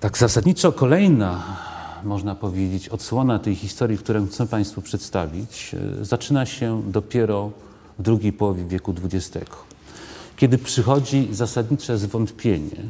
[0.00, 1.42] tak zasadniczo kolejna,
[2.04, 7.50] można powiedzieć, odsłona tej historii, którą chcę Państwu przedstawić, e, zaczyna się dopiero
[7.98, 9.50] w drugiej połowie wieku XX,
[10.36, 12.82] kiedy przychodzi zasadnicze zwątpienie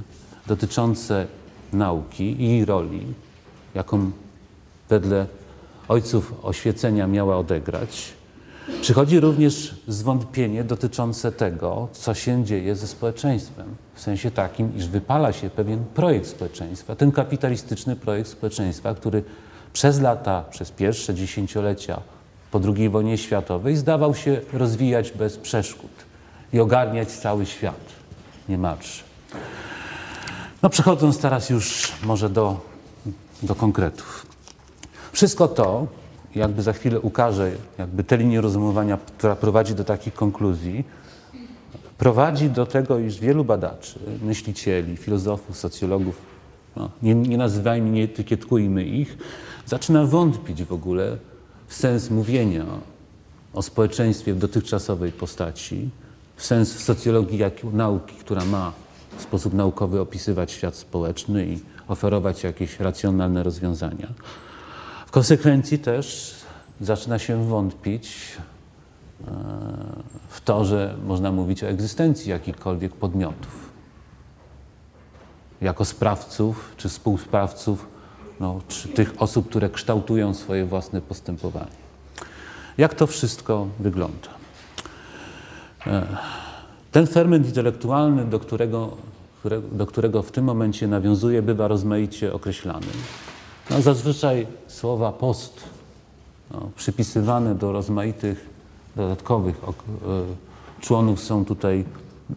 [0.47, 1.27] dotyczące
[1.73, 3.07] nauki i jej roli,
[3.75, 4.11] jaką
[4.89, 5.27] wedle
[5.89, 8.13] ojców oświecenia miała odegrać,
[8.81, 13.67] przychodzi również zwątpienie dotyczące tego, co się dzieje ze społeczeństwem.
[13.95, 19.23] W sensie takim, iż wypala się pewien projekt społeczeństwa, ten kapitalistyczny projekt społeczeństwa, który
[19.73, 22.01] przez lata, przez pierwsze dziesięciolecia
[22.51, 25.91] po II wojnie światowej zdawał się rozwijać bez przeszkód
[26.53, 27.81] i ogarniać cały świat
[28.49, 29.03] niemalże.
[30.63, 32.61] No przechodząc teraz już może do,
[33.43, 34.27] do konkretów.
[35.13, 35.87] Wszystko to,
[36.35, 40.85] jakby za chwilę ukażę, jakby tę linię rozumowania, która prowadzi do takich konkluzji,
[41.99, 46.17] prowadzi do tego, iż wielu badaczy, myślicieli, filozofów, socjologów,
[46.77, 49.19] no, nie, nie nazywajmy, nie etykietkujmy ich,
[49.67, 51.17] zaczyna wątpić w ogóle
[51.69, 52.65] w sens mówienia
[53.53, 55.91] o społeczeństwie w dotychczasowej postaci,
[56.37, 58.73] sens socjologii jak nauki, która ma
[59.21, 61.59] w sposób naukowy opisywać świat społeczny i
[61.89, 64.09] oferować jakieś racjonalne rozwiązania.
[65.07, 66.35] W konsekwencji też
[66.81, 68.37] zaczyna się wątpić
[69.21, 69.33] e,
[70.29, 73.71] w to, że można mówić o egzystencji jakichkolwiek podmiotów.
[75.61, 77.87] Jako sprawców czy współsprawców
[78.41, 81.81] no, czy tych osób, które kształtują swoje własne postępowanie.
[82.79, 84.29] Jak to wszystko wygląda?
[85.87, 86.07] E,
[86.93, 88.97] ten ferment intelektualny, do którego,
[89.73, 92.87] do którego w tym momencie nawiązuje, bywa rozmaicie określany.
[93.71, 95.61] No, zazwyczaj słowa post
[96.51, 98.47] no, przypisywane do rozmaitych
[98.97, 101.85] dodatkowych e, członów są tutaj,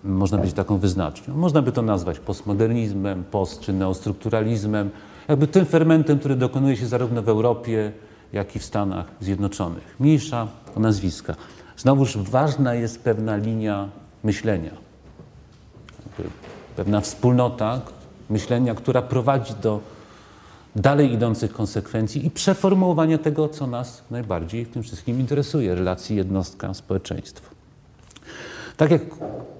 [0.04, 1.36] można być taką wyznacznią.
[1.36, 4.90] Można by to nazwać postmodernizmem, post czy neostrukturalizmem,
[5.28, 7.92] jakby tym fermentem, który dokonuje się zarówno w Europie,
[8.34, 9.96] jak i w Stanach Zjednoczonych.
[10.00, 11.36] Mniejsza o nazwiska.
[11.78, 13.90] Znowuż ważna jest pewna linia
[14.24, 14.72] myślenia,
[16.76, 17.82] pewna wspólnota
[18.30, 19.80] myślenia, która prowadzi do
[20.76, 27.50] dalej idących konsekwencji i przeformułowania tego, co nas najbardziej w tym wszystkim interesuje relacji jednostka-społeczeństwo.
[28.78, 29.02] Tak jak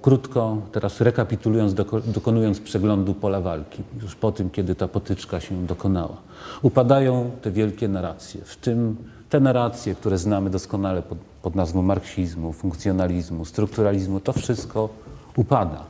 [0.02, 1.74] krótko, teraz rekapitulując,
[2.06, 6.16] dokonując przeglądu pola walki, już po tym, kiedy ta potyczka się dokonała,
[6.62, 8.96] upadają te wielkie narracje, w tym
[9.30, 14.88] te narracje, które znamy doskonale pod, pod nazwą marksizmu, funkcjonalizmu, strukturalizmu, to wszystko
[15.36, 15.84] upada.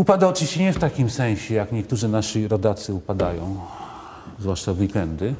[0.00, 3.60] Upada oczywiście nie w takim sensie, jak niektórzy nasi rodacy upadają,
[4.38, 5.34] zwłaszcza w weekendy,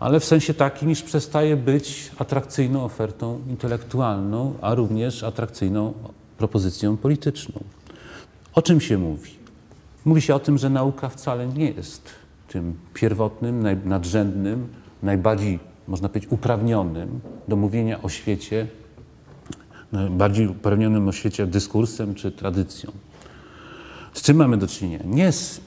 [0.00, 5.92] ale w sensie takim, iż przestaje być atrakcyjną ofertą intelektualną, a również atrakcyjną
[6.38, 7.60] propozycją polityczną.
[8.54, 9.30] O czym się mówi?
[10.04, 12.08] Mówi się o tym, że nauka wcale nie jest
[12.48, 14.68] tym pierwotnym, nadrzędnym,
[15.02, 15.58] najbardziej,
[15.88, 18.66] można powiedzieć, uprawnionym do mówienia o świecie,
[20.10, 22.92] bardziej uprawnionym o świecie dyskursem czy tradycją.
[24.12, 25.04] Z czym mamy do czynienia?
[25.04, 25.60] Nie z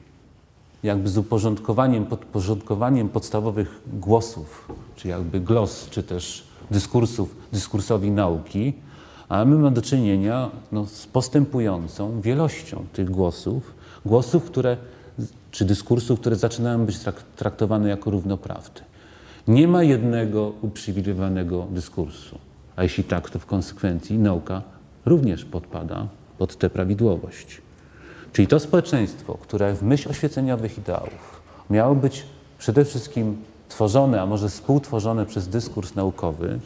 [0.82, 8.72] jakby z uporządkowaniem, podporządkowaniem podstawowych głosów, czy jakby glos, czy też dyskursów, dyskursowi nauki,
[9.28, 13.74] ale my mamy do czynienia no, z postępującą wielością tych głosów,
[14.04, 14.76] głosów, które,
[15.50, 16.98] czy dyskursów, które zaczynają być
[17.36, 18.80] traktowane jako równoprawne.
[19.48, 22.38] Nie ma jednego uprzywilejowanego dyskursu,
[22.76, 24.62] a jeśli tak, to w konsekwencji nauka
[25.06, 26.06] również podpada
[26.38, 27.60] pod tę prawidłowość.
[28.32, 32.26] Czyli to społeczeństwo, które w myśl oświeceniowych ideałów miało być
[32.58, 33.36] przede wszystkim
[33.68, 36.60] tworzone, a może współtworzone przez dyskurs naukowy,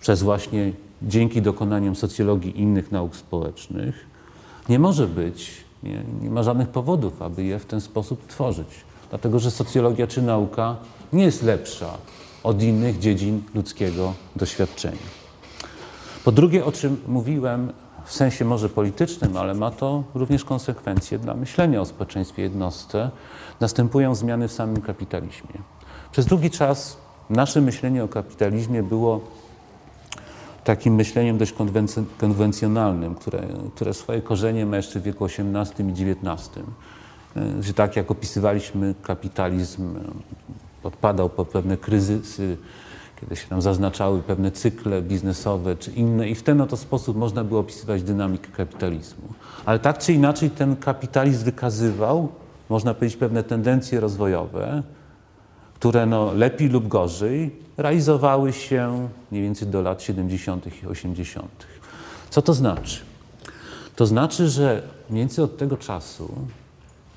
[0.00, 0.72] przez właśnie
[1.02, 4.06] dzięki dokonaniom socjologii innych nauk społecznych,
[4.68, 5.50] nie może być,
[5.82, 8.68] nie, nie ma żadnych powodów, aby je w ten sposób tworzyć.
[9.10, 10.76] Dlatego, że socjologia czy nauka
[11.12, 11.90] nie jest lepsza
[12.42, 15.06] od innych dziedzin ludzkiego doświadczenia.
[16.24, 17.72] Po drugie, o czym mówiłem,
[18.06, 23.10] w sensie może politycznym, ale ma to również konsekwencje dla myślenia o społeczeństwie jednostce.
[23.60, 25.62] Następują zmiany w samym kapitalizmie.
[26.12, 26.96] Przez długi czas
[27.30, 29.20] nasze myślenie o kapitalizmie było
[30.64, 31.54] takim myśleniem dość
[32.18, 33.42] konwencjonalnym, które,
[33.74, 36.50] które swoje korzenie ma jeszcze w wieku XVIII i XIX.
[37.60, 39.94] Że tak jak opisywaliśmy kapitalizm,
[40.82, 42.56] podpadał pod pewne kryzysy,
[43.20, 47.44] kiedy się tam zaznaczały pewne cykle biznesowe czy inne i w ten oto sposób można
[47.44, 49.28] było opisywać dynamikę kapitalizmu.
[49.64, 52.28] Ale tak czy inaczej ten kapitalizm wykazywał,
[52.68, 54.82] można powiedzieć, pewne tendencje rozwojowe,
[55.74, 60.82] które no, lepiej lub gorzej realizowały się mniej więcej do lat 70.
[60.82, 61.66] i 80.
[62.30, 63.00] Co to znaczy?
[63.96, 66.34] To znaczy, że mniej więcej od tego czasu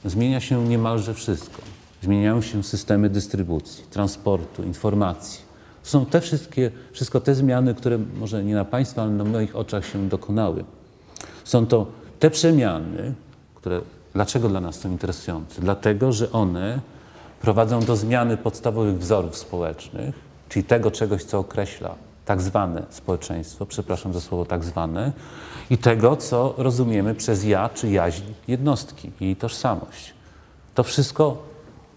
[0.05, 1.61] zmienia się niemalże wszystko.
[2.01, 5.48] Zmieniają się systemy dystrybucji, transportu, informacji.
[5.89, 9.85] Są te wszystkie, wszystko te zmiany, które może nie na Państwa, ale na moich oczach
[9.85, 10.63] się dokonały.
[11.43, 11.87] Są to
[12.19, 13.13] te przemiany,
[13.55, 13.81] które
[14.13, 15.61] dlaczego dla nas są interesujące?
[15.61, 16.79] Dlatego, że one
[17.41, 20.15] prowadzą do zmiany podstawowych wzorów społecznych,
[20.49, 25.11] czyli tego czegoś, co określa tak zwane społeczeństwo, przepraszam za słowo tak zwane,
[25.69, 30.13] i tego, co rozumiemy przez ja czy jaźń jednostki jej tożsamość.
[30.75, 31.37] To wszystko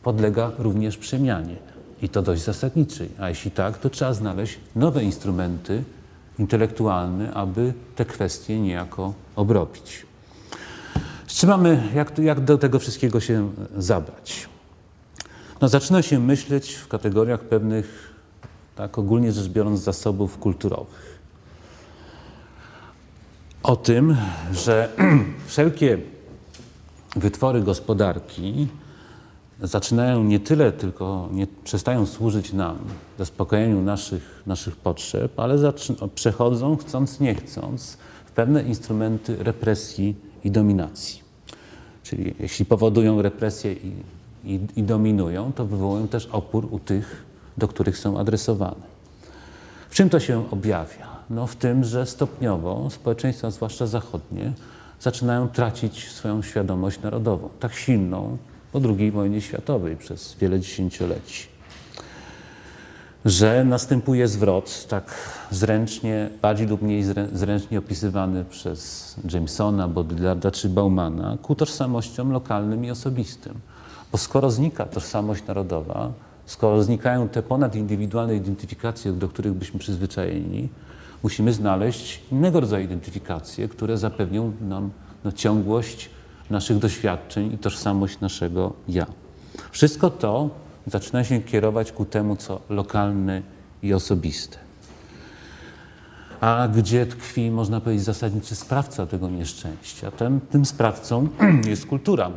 [0.03, 1.72] podlega również przemianie
[2.03, 3.09] i to dość zasadniczej.
[3.21, 5.85] A jeśli tak, to trzeba znaleźć nowe instrumenty
[6.39, 10.07] intelektualne, aby te kwestie niejako obrobić.
[11.27, 14.49] Z czym mamy, jak, jak do tego wszystkiego się zabrać?
[15.61, 18.15] No, zaczyna się myśleć w kategoriach pewnych,
[18.77, 21.19] tak ogólnie rzecz biorąc, zasobów kulturowych.
[23.63, 24.17] O tym,
[24.53, 24.89] że
[25.47, 25.99] wszelkie
[27.17, 28.69] wytwory gospodarki
[29.63, 32.79] zaczynają nie tyle tylko, nie przestają służyć nam,
[33.19, 35.73] zaspokojeniu naszych, naszych potrzeb, ale
[36.15, 37.97] przechodzą, chcąc nie chcąc,
[38.35, 41.23] pewne instrumenty represji i dominacji.
[42.03, 43.93] Czyli jeśli powodują represję i,
[44.45, 47.25] i, i dominują, to wywołują też opór u tych,
[47.59, 48.93] do których są adresowane.
[49.91, 51.13] W czym to się objawia?
[51.31, 54.53] No w tym, że stopniowo społeczeństwa, zwłaszcza zachodnie,
[55.01, 58.37] zaczynają tracić swoją świadomość narodową, tak silną
[58.73, 61.47] po II wojnie światowej przez wiele dziesięcioleci.
[63.25, 65.15] Że następuje zwrot, tak
[65.51, 72.91] zręcznie, bardziej lub mniej zręcznie opisywany przez Jamesona, Baudrillarda czy Baumana, ku tożsamościom lokalnym i
[72.91, 73.61] osobistym.
[74.13, 76.13] Bo skoro znika tożsamość narodowa,
[76.47, 80.69] skoro znikają te ponadindywidualne identyfikacje, do których byśmy przyzwyczajeni,
[81.23, 84.91] musimy znaleźć innego rodzaju identyfikacje, które zapewnią nam
[85.25, 86.11] no, ciągłość
[86.53, 89.07] naszych doświadczeń i tożsamość naszego ja.
[89.71, 90.51] Wszystko to
[90.87, 93.43] zaczyna się kierować ku temu, co lokalne
[93.83, 94.59] i osobiste.
[96.41, 100.11] A gdzie tkwi, można powiedzieć, zasadniczy sprawca tego nieszczęścia?
[100.11, 101.29] Ten, tym sprawcą
[101.73, 102.31] jest kultura.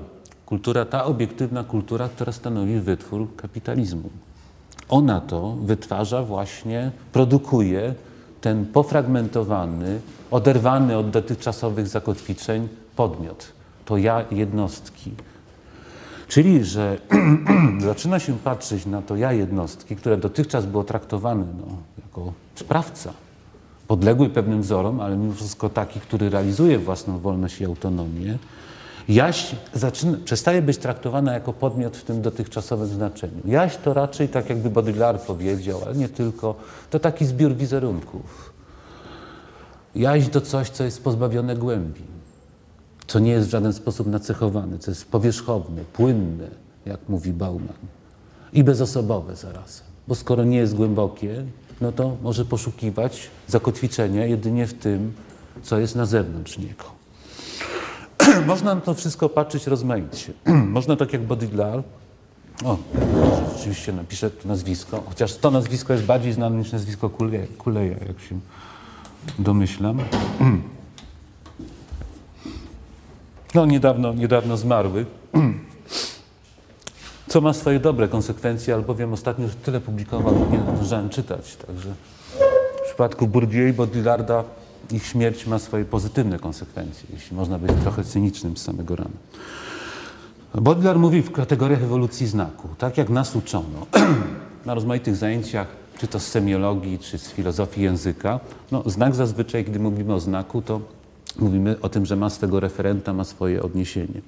[0.46, 4.10] Kultura, ta obiektywna kultura, która stanowi wytwór kapitalizmu.
[4.90, 7.96] Ona to wytwarza właśnie, produkuje
[8.42, 10.00] ten pofragmentowany,
[10.32, 13.54] oderwany od dotychczasowych zakotwiczeń podmiot.
[13.86, 15.12] To ja jednostki.
[16.28, 16.98] Czyli, że
[17.80, 23.14] zaczyna się patrzeć na to ja jednostki, które dotychczas było traktowane no, jako sprawca,
[23.88, 28.38] podległy pewnym wzorom, ale mimo wszystko taki, który realizuje własną wolność i autonomię,
[29.10, 33.42] Jaś zaczyna, przestaje być traktowana jako podmiot w tym dotychczasowym znaczeniu.
[33.46, 36.56] Jaś to raczej, tak jakby Baudrillard powiedział, ale nie tylko,
[36.90, 38.54] to taki zbiór wizerunków.
[39.96, 42.02] Jaś to coś, co jest pozbawione głębi,
[43.08, 46.48] co nie jest w żaden sposób nacechowane, co jest powierzchowne, płynne,
[46.86, 47.78] jak mówi Bauman,
[48.54, 49.86] i bezosobowe zarazem.
[50.08, 51.46] Bo skoro nie jest głębokie,
[51.82, 55.14] no to może poszukiwać zakotwiczenia jedynie w tym,
[55.64, 56.84] co jest na zewnątrz niego.
[58.48, 60.34] Można na to wszystko patrzeć rozmaicie.
[60.78, 61.86] Można tak jak Baudrillard,
[62.64, 62.78] o,
[63.58, 67.10] rzeczywiście napiszę to nazwisko, chociaż to nazwisko jest bardziej znane niż nazwisko
[67.58, 68.40] Kuleja, jak się
[69.40, 70.00] domyślam.
[73.56, 75.06] No, niedawno, niedawno zmarły,
[77.30, 81.90] co ma swoje dobre konsekwencje, albowiem ostatnio już tyle publikował, nie zdążyłem czytać, także
[82.84, 84.44] w przypadku Bourdieu i Baudrillarda
[84.92, 89.18] ich śmierć ma swoje pozytywne konsekwencje, jeśli można być trochę cynicznym z samego rana.
[90.56, 93.88] Baudrillard mówi w kategoriach ewolucji znaku, tak jak nas uczono
[94.66, 98.40] na rozmaitych zajęciach, czy to z semiologii, czy z filozofii języka.
[98.72, 100.82] No, znak zazwyczaj, gdy mówimy o znaku, to
[101.40, 104.22] mówimy o tym, że ma swego referenta, ma swoje odniesienie.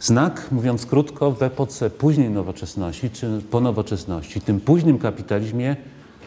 [0.00, 5.76] Znak, mówiąc krótko, w epoce późnej nowoczesności, czy po nowoczesności, tym późnym kapitalizmie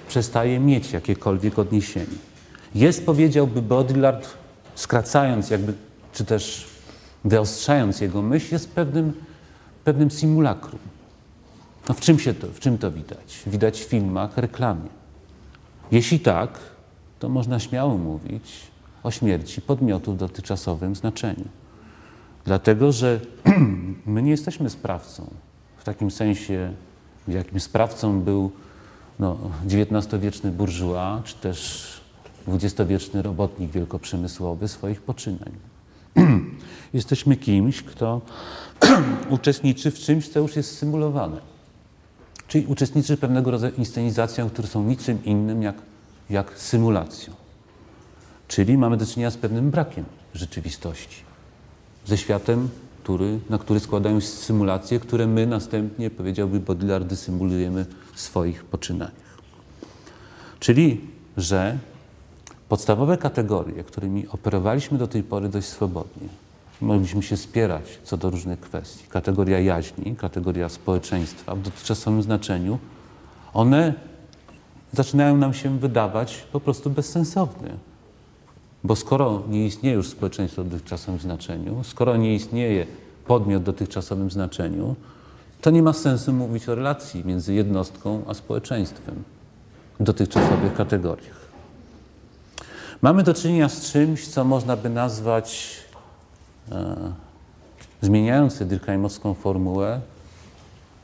[0.08, 2.18] przestaje mieć jakiekolwiek odniesienie.
[2.76, 4.28] Jest, powiedziałby Baudrillard,
[4.76, 5.74] skracając jakby,
[6.14, 6.68] czy też
[7.26, 9.14] wyostrzając jego myśl, jest pewnym,
[9.84, 10.80] pewnym simulakrum.
[11.90, 13.44] No w czym się to, w czym to widać?
[13.48, 14.90] Widać w filmach, reklamie.
[15.92, 16.60] Jeśli tak,
[17.20, 18.67] to można śmiało mówić
[19.08, 21.46] o śmierci podmiotu w dotychczasowym znaczeniu.
[22.46, 23.20] Dlatego, że
[24.06, 25.28] my nie jesteśmy sprawcą
[25.78, 26.74] w takim sensie,
[27.28, 28.52] w jakim sprawcą był
[29.20, 31.88] no, XIX-wieczny burżuła, czy też
[32.48, 35.52] dwudziestowieczny robotnik wielkoprzemysłowy swoich poczynań.
[36.94, 38.22] Jesteśmy kimś, kto
[39.30, 41.42] uczestniczy w czymś, co już jest symulowane.
[42.48, 45.76] Czyli uczestniczy w pewnego rodzaju inscenizacjach, które są niczym innym jak,
[46.30, 47.37] jak symulacją.
[48.48, 51.24] Czyli mamy do czynienia z pewnym brakiem rzeczywistości.
[52.06, 52.70] Ze światem,
[53.04, 59.28] który, na który składają się symulacje, które my następnie, powiedziałby Baudrillard, symulujemy w swoich poczynaniach.
[60.60, 61.02] Czyli,
[61.38, 61.78] że
[62.70, 66.28] Podstawowe kategorie, którymi operowaliśmy do tej pory dość swobodnie,
[66.82, 69.08] mogliśmy się spierać co do różnych kwestii.
[69.10, 72.80] Kategoria jaźni, kategoria społeczeństwa w dotychczasowym znaczeniu,
[73.54, 73.94] one
[74.94, 77.70] zaczynają nam się wydawać po prostu bezsensowne.
[78.84, 82.88] Bo skoro nie istnieje już społeczeństwo w dotychczasowym znaczeniu, skoro nie istnieje
[83.28, 84.96] podmiot w dotychczasowym znaczeniu,
[85.62, 89.24] to nie ma sensu mówić o relacji między jednostką a społeczeństwem
[90.00, 91.48] w dotychczasowych kategoriach.
[93.02, 95.78] Mamy do czynienia z czymś, co można by nazwać,
[96.72, 96.96] e,
[98.02, 100.02] zmieniając Durkheimowską formułę,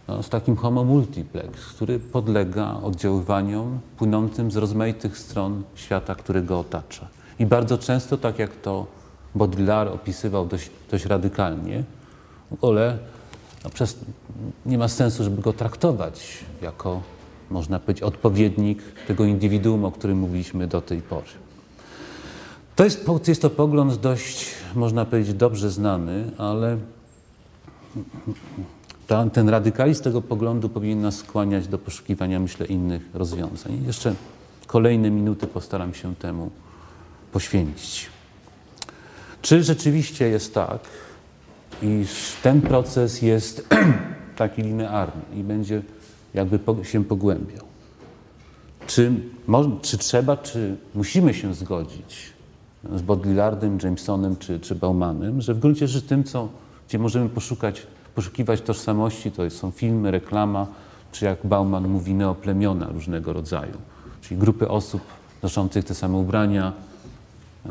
[0.08, 6.60] no, z takim homo multiplex, który podlega oddziaływaniom płynącym z rozmaitych stron świata, który go
[6.60, 7.08] otacza.
[7.40, 8.86] I bardzo często, tak jak to
[9.36, 11.84] Baudrillard opisywał dość, dość radykalnie,
[12.62, 12.98] ale
[13.64, 13.98] no, przez,
[14.66, 17.02] nie ma sensu, żeby go traktować jako,
[17.50, 21.28] można powiedzieć, odpowiednik tego indywiduum, o którym mówiliśmy do tej pory.
[22.76, 26.78] To jest, jest to pogląd dość, można powiedzieć, dobrze znany, ale
[29.08, 33.84] ta, ten radykalizm tego poglądu powinien nas skłaniać do poszukiwania, myślę, innych rozwiązań.
[33.88, 34.16] Jeszcze
[34.68, 36.52] kolejne minuty postaram się temu
[37.34, 38.10] poświęcić.
[39.42, 40.80] Czy rzeczywiście jest tak,
[41.82, 43.70] iż ten proces jest
[44.36, 45.82] taki linearny i będzie
[46.34, 47.66] jakby się pogłębiał?
[48.88, 49.12] Czy,
[49.82, 52.34] czy trzeba, czy musimy się zgodzić
[52.96, 56.50] z Baudrillardem, Jamesonem czy, czy Baumanem, że w gruncie rzeczy tym, co,
[56.88, 60.68] gdzie możemy poszukać, poszukiwać tożsamości, to są filmy, reklama,
[61.12, 63.78] czy jak Bauman mówi, neoplemiona różnego rodzaju,
[64.22, 65.02] czyli grupy osób
[65.44, 66.74] noszących te same ubrania,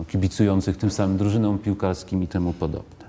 [0.09, 3.03] kibicujących tym samym drużynom piłkarskim i temu podobne.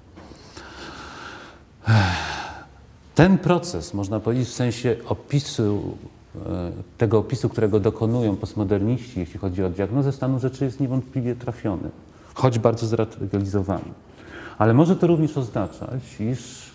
[3.16, 5.98] Ten proces, można powiedzieć, w sensie opisu,
[6.36, 11.90] e, tego opisu, którego dokonują postmoderniści, jeśli chodzi o diagnozę stanu rzeczy, jest niewątpliwie trafiony,
[12.34, 13.86] choć bardzo zradykalizowany.
[14.58, 16.72] Ale może to również oznaczać, iż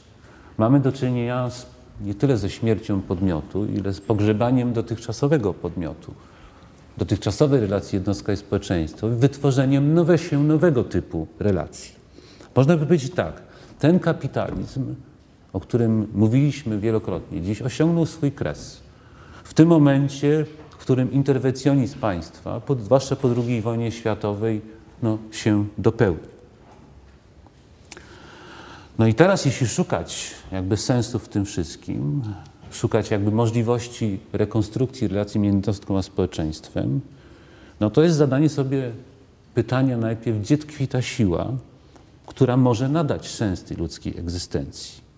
[0.59, 1.67] mamy do czynienia z,
[2.01, 6.15] nie tyle ze śmiercią podmiotu, ile z pogrzebaniem dotychczasowego podmiotu,
[6.99, 11.95] dotychczasowej relacji jednostka i społeczeństwo, wytworzeniem nowe się, nowego typu relacji.
[12.57, 13.43] Można by powiedzieć tak,
[13.79, 14.95] ten kapitalizm,
[15.53, 18.81] o którym mówiliśmy wielokrotnie dziś, osiągnął swój kres.
[19.45, 24.61] W tym momencie, w którym interwencjonizm państwa, pod, zwłaszcza po II wojnie światowej,
[25.03, 26.23] no, się dopełnił.
[28.99, 32.23] No i teraz, jeśli szukać jakby sensu w tym wszystkim,
[32.71, 37.01] szukać jakby możliwości rekonstrukcji relacji między jednostką a społeczeństwem,
[37.81, 38.91] no to jest zadanie sobie
[39.55, 41.53] pytania najpierw, gdzie tkwi ta siła,
[42.27, 45.09] która może nadać sens tej ludzkiej egzystencji.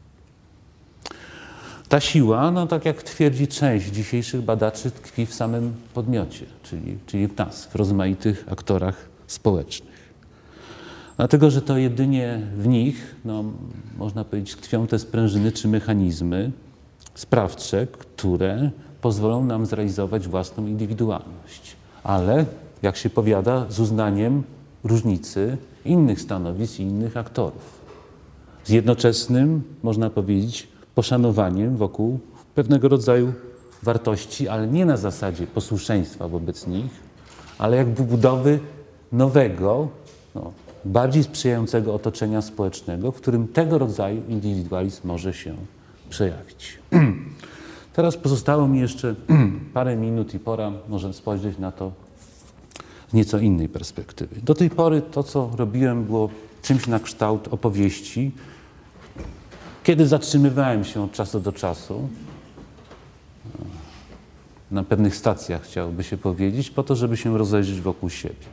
[1.88, 7.28] Ta siła, no tak jak twierdzi część dzisiejszych badaczy, tkwi w samym podmiocie, czyli, czyli
[7.28, 10.00] w nas, w rozmaitych aktorach społecznych.
[11.16, 13.44] Dlatego, że to jedynie w nich, no,
[13.98, 16.50] można powiedzieć, tkwią te sprężyny czy mechanizmy
[17.14, 21.76] sprawcze, które pozwolą nam zrealizować własną indywidualność.
[22.04, 22.44] Ale,
[22.82, 24.42] jak się powiada, z uznaniem
[24.84, 27.80] różnicy innych stanowisk i innych aktorów.
[28.64, 32.18] Z jednoczesnym, można powiedzieć, poszanowaniem wokół
[32.54, 33.32] pewnego rodzaju
[33.82, 36.90] wartości, ale nie na zasadzie posłuszeństwa wobec nich,
[37.58, 38.60] ale jakby budowy
[39.12, 39.88] nowego,
[40.34, 40.52] no,
[40.84, 45.54] bardziej sprzyjającego otoczenia społecznego, w którym tego rodzaju indywidualizm może się
[46.10, 46.78] przejawić.
[47.96, 49.14] Teraz pozostało mi jeszcze
[49.74, 51.92] parę minut i pora może spojrzeć na to
[53.10, 54.36] z nieco innej perspektywy.
[54.42, 56.30] Do tej pory to, co robiłem, było
[56.62, 58.32] czymś na kształt opowieści,
[59.84, 62.08] kiedy zatrzymywałem się od czasu do czasu
[64.70, 68.46] na pewnych stacjach, chciałoby się powiedzieć, po to, żeby się rozejrzeć wokół siebie.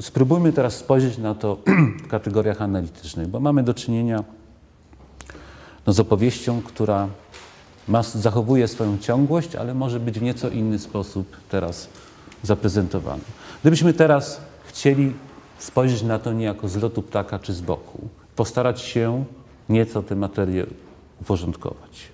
[0.00, 1.58] Spróbujmy teraz spojrzeć na to
[2.04, 4.24] w kategoriach analitycznych, bo mamy do czynienia
[5.86, 7.08] no, z opowieścią, która
[7.88, 11.88] ma, zachowuje swoją ciągłość, ale może być w nieco inny sposób teraz
[12.42, 13.24] zaprezentowana.
[13.60, 15.12] Gdybyśmy teraz chcieli
[15.58, 19.24] spojrzeć na to niejako z lotu ptaka czy z boku, postarać się
[19.68, 20.66] nieco tę materię
[21.20, 22.12] uporządkować.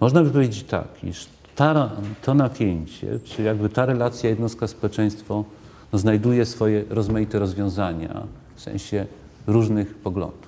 [0.00, 1.90] Można by powiedzieć tak, iż ta,
[2.22, 5.44] to napięcie, czy jakby ta relacja jednostka-społeczeństwo
[5.92, 8.26] no, znajduje swoje rozmaite rozwiązania
[8.56, 9.06] w sensie
[9.46, 10.45] różnych poglądów.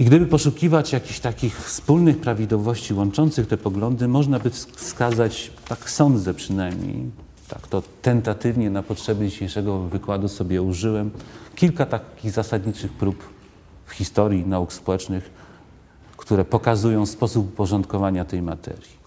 [0.00, 6.34] I gdyby poszukiwać jakichś takich wspólnych prawidłowości łączących te poglądy, można by wskazać, tak sądzę
[6.34, 7.10] przynajmniej,
[7.48, 11.10] tak to tentatywnie na potrzeby dzisiejszego wykładu sobie użyłem,
[11.54, 13.24] kilka takich zasadniczych prób
[13.86, 15.30] w historii nauk społecznych,
[16.16, 19.00] które pokazują sposób uporządkowania tej materii.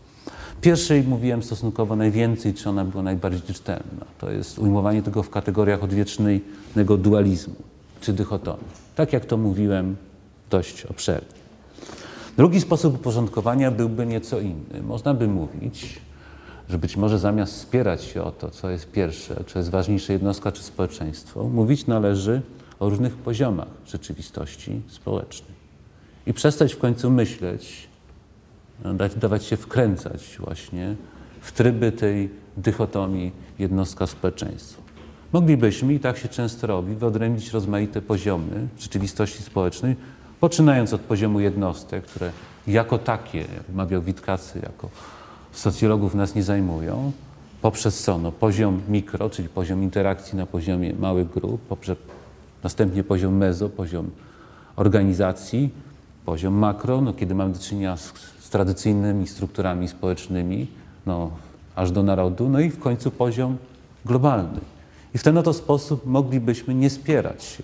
[0.61, 4.05] Pierwszej mówiłem stosunkowo najwięcej, czy ona była najbardziej czytelna.
[4.19, 7.55] To jest ujmowanie tego w kategoriach odwiecznego dualizmu
[8.01, 8.65] czy dychotomii.
[8.95, 9.95] Tak jak to mówiłem
[10.53, 11.39] dość obszernie.
[12.37, 14.83] Drugi sposób uporządkowania byłby nieco inny.
[14.83, 16.01] Można by mówić,
[16.69, 20.51] że być może zamiast spierać się o to, co jest pierwsze, czy jest ważniejsze jednostka
[20.51, 22.41] czy społeczeństwo, mówić należy
[22.79, 25.53] o różnych poziomach rzeczywistości społecznej.
[26.27, 27.87] I przestać w końcu myśleć,
[28.93, 30.95] dać, dawać się wkręcać właśnie
[31.41, 34.81] w tryby tej dychotomii jednostka-społeczeństwo.
[35.33, 39.95] Moglibyśmy, i tak się często robi, wyodrębnić rozmaite poziomy rzeczywistości społecznej,
[40.43, 42.31] poczynając od poziomu jednostek, które
[42.67, 44.89] jako takie, jak mawiał Witkacy, jako
[45.51, 47.11] socjologów nas nie zajmują,
[47.61, 48.17] poprzez co?
[48.17, 51.97] No, poziom mikro, czyli poziom interakcji na poziomie małych grup, poprzez
[52.63, 54.09] następnie poziom mezo, poziom
[54.75, 55.69] organizacji,
[56.25, 60.67] poziom makro, no, kiedy mamy do czynienia z, z tradycyjnymi strukturami społecznymi,
[61.05, 61.31] no,
[61.75, 63.57] aż do narodu, no i w końcu poziom
[64.05, 64.59] globalny,
[65.15, 67.63] I w ten oto sposób moglibyśmy nie spierać się,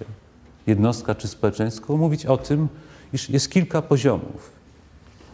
[0.68, 2.68] jednostka czy społeczeństwo, mówić o tym,
[3.14, 4.52] iż jest kilka poziomów.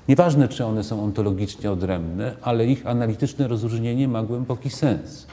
[0.08, 5.28] Nieważne, czy one są ontologicznie odrębne, ale ich analityczne rozróżnienie ma głęboki sens.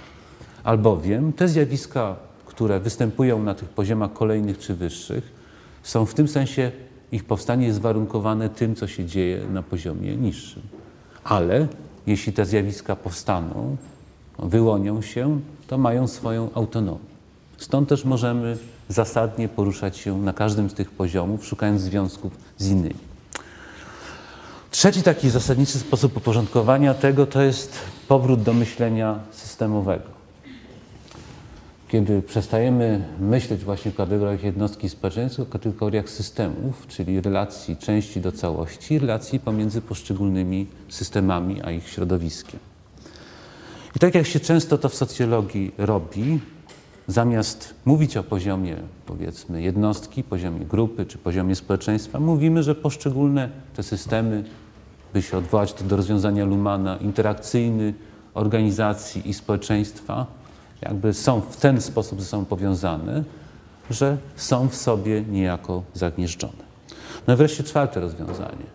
[0.64, 2.16] Albowiem te zjawiska,
[2.46, 5.32] które występują na tych poziomach kolejnych czy wyższych,
[5.82, 6.72] są w tym sensie,
[7.12, 10.62] ich powstanie jest warunkowane tym, co się dzieje na poziomie niższym.
[11.24, 11.68] Ale
[12.06, 13.76] jeśli te zjawiska powstaną,
[14.38, 17.12] wyłonią się, to mają swoją autonomię.
[17.56, 18.56] Stąd też możemy
[18.88, 23.12] zasadnie poruszać się na każdym z tych poziomów, szukając związków z innymi.
[24.70, 27.78] Trzeci taki zasadniczy sposób uporządkowania tego to jest
[28.08, 30.22] powrót do myślenia systemowego.
[31.88, 38.32] Kiedy przestajemy myśleć właśnie w kategoriach jednostki społeczeństwa, w kategoriach systemów, czyli relacji części do
[38.32, 42.60] całości, relacji pomiędzy poszczególnymi systemami a ich środowiskiem.
[43.96, 46.40] I tak jak się często to w socjologii robi,
[47.06, 48.76] zamiast mówić o poziomie,
[49.06, 54.44] powiedzmy, jednostki, poziomie grupy czy poziomie społeczeństwa, mówimy, że poszczególne te systemy,
[55.12, 57.94] by się odwołać do rozwiązania Lumana, interakcyjny
[58.34, 60.26] organizacji i społeczeństwa,
[60.82, 63.24] jakby są w ten sposób ze sobą powiązane,
[63.90, 66.72] że są w sobie niejako zagnieżdżone.
[67.26, 68.66] No i wreszcie czwarte rozwiązanie,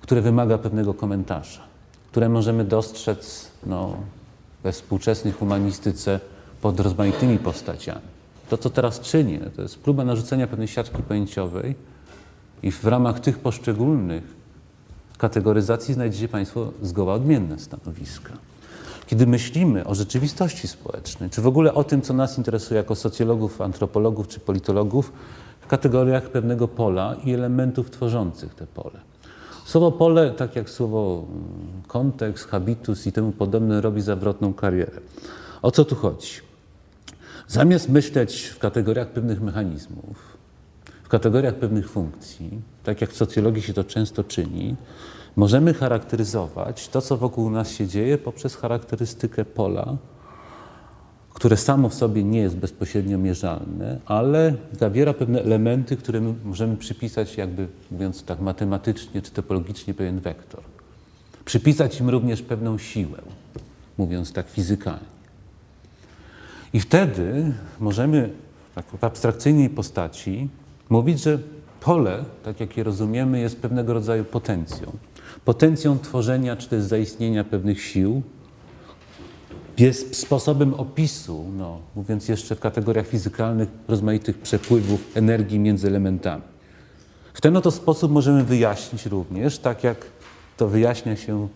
[0.00, 1.60] które wymaga pewnego komentarza,
[2.10, 3.96] które możemy dostrzec no,
[4.62, 6.20] we współczesnej humanistyce
[6.62, 8.16] pod rozmaitymi postaciami.
[8.48, 11.74] To, co teraz czynię, to jest próba narzucenia pewnej siatki pojęciowej
[12.62, 14.24] i w ramach tych poszczególnych
[15.18, 18.32] kategoryzacji znajdziecie Państwo zgoła odmienne stanowiska.
[19.06, 23.60] Kiedy myślimy o rzeczywistości społecznej, czy w ogóle o tym, co nas interesuje jako socjologów,
[23.60, 25.12] antropologów czy politologów,
[25.60, 29.00] w kategoriach pewnego pola i elementów tworzących te pole.
[29.64, 35.00] Słowo pole, tak jak słowo mm, kontekst, habitus i temu podobne, robi zawrotną karierę.
[35.62, 36.45] O co tu chodzi?
[37.48, 40.36] Zamiast myśleć w kategoriach pewnych mechanizmów,
[41.02, 44.76] w kategoriach pewnych funkcji, tak jak w socjologii się to często czyni,
[45.36, 49.96] możemy charakteryzować to, co wokół nas się dzieje, poprzez charakterystykę pola,
[51.34, 57.36] które samo w sobie nie jest bezpośrednio mierzalne, ale zawiera pewne elementy, które możemy przypisać,
[57.36, 60.60] jakby mówiąc tak matematycznie czy topologicznie, pewien wektor.
[61.44, 63.18] Przypisać im również pewną siłę,
[63.98, 65.15] mówiąc tak fizykalnie.
[66.76, 68.30] I wtedy możemy
[68.74, 70.48] tak w abstrakcyjnej postaci
[70.88, 71.38] mówić, że
[71.80, 74.92] pole, tak jak je rozumiemy, jest pewnego rodzaju potencją.
[75.44, 78.22] Potencją tworzenia czy też zaistnienia pewnych sił,
[79.78, 86.42] jest sposobem opisu, no, mówiąc jeszcze w kategoriach fizykalnych, rozmaitych przepływów energii między elementami.
[87.34, 90.06] W ten oto sposób możemy wyjaśnić również, tak jak
[90.56, 91.48] to wyjaśnia się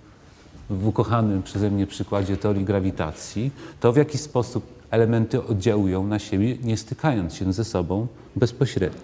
[0.70, 6.56] w ukochanym przeze mnie przykładzie teorii grawitacji, to w jaki sposób elementy oddziałują na siebie,
[6.62, 8.06] nie stykając się ze sobą
[8.36, 9.00] bezpośrednio.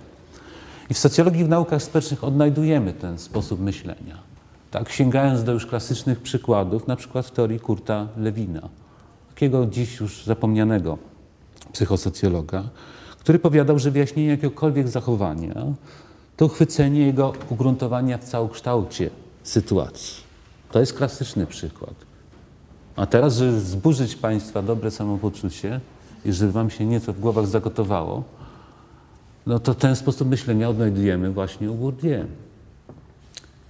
[0.91, 4.19] I w socjologii w naukach społecznych odnajdujemy ten sposób myślenia.
[4.71, 8.69] Tak, sięgając do już klasycznych przykładów, na przykład w teorii Kurta Lewina,
[9.29, 10.99] takiego dziś już zapomnianego
[11.73, 12.63] psychosocjologa,
[13.19, 15.55] który powiadał, że wyjaśnienie jakiegokolwiek zachowania
[16.37, 19.11] to uchwycenie jego ugruntowania w całokształcie
[19.43, 20.26] sytuacji.
[20.73, 21.95] To jest klasyczny przykład.
[22.97, 25.81] A teraz, żeby zburzyć Państwa dobre samopoczucie
[26.25, 28.25] i żeby Wam się nieco w głowach zagotowało,
[29.47, 32.25] no to ten sposób myślenia odnajdujemy właśnie u Bourdieu.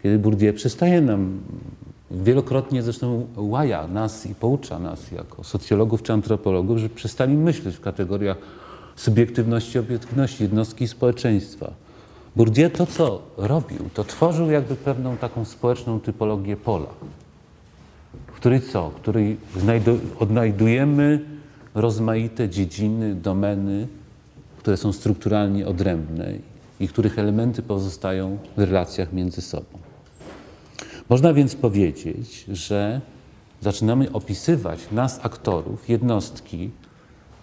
[0.03, 1.41] Kiedy Bourdieu przestaje nam,
[2.11, 7.81] wielokrotnie zresztą łaja nas i poucza nas jako socjologów czy antropologów, że przestali myśleć w
[7.81, 8.37] kategoriach
[8.97, 11.73] subiektywności, obiektywności, jednostki i społeczeństwa.
[12.37, 16.89] Bourdieu to, co robił, to tworzył jakby pewną taką społeczną typologię pola
[18.37, 18.91] w której co?
[18.91, 19.37] W której
[20.19, 21.21] odnajdujemy
[21.75, 23.89] rozmaite dziedziny, domeny,
[24.59, 26.33] które są strukturalnie odrębne
[26.81, 29.79] i których elementy pozostają w relacjach między sobą.
[31.09, 33.01] Można więc powiedzieć, że
[33.61, 36.71] zaczynamy opisywać nas, aktorów, jednostki,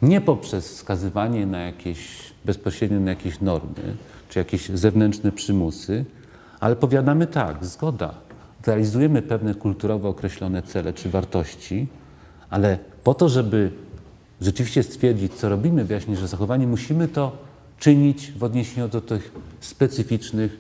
[0.02, 2.08] nie poprzez wskazywanie na jakieś
[2.46, 3.98] bezpośrednio na jakieś normy
[4.34, 6.06] czy jakieś zewnętrzne przymusy,
[6.60, 8.14] ale powiadamy tak, zgoda,
[8.66, 11.88] realizujemy pewne kulturowo określone cele czy wartości,
[12.50, 13.72] ale po to, żeby
[14.42, 17.38] rzeczywiście stwierdzić, co robimy, wyjaśnić, że zachowanie, musimy to
[17.80, 20.58] czynić w odniesieniu do tych specyficznych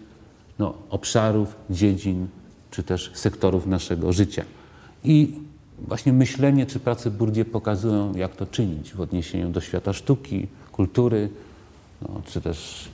[0.59, 2.27] no, obszarów, dziedzin
[2.71, 4.43] czy też sektorów naszego życia.
[5.03, 5.35] I
[5.87, 11.29] właśnie myślenie czy prace Bourdieu pokazują, jak to czynić w odniesieniu do świata sztuki, kultury,
[12.01, 12.89] no, czy też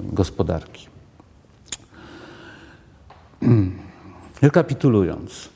[0.00, 0.86] gospodarki.
[4.42, 5.48] Rekapitulując,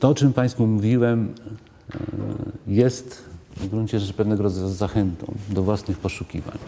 [0.00, 1.34] to o czym Państwu mówiłem,
[1.94, 1.98] e,
[2.66, 3.24] jest
[3.56, 6.58] w gruncie rzeczy pewnego rodzaju zachętą do własnych poszukiwań.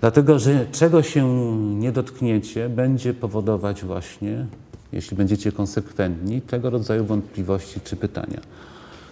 [0.00, 4.46] Dlatego, że czego się nie dotkniecie, będzie powodować właśnie,
[4.92, 8.40] jeśli będziecie konsekwentni, tego rodzaju wątpliwości czy pytania.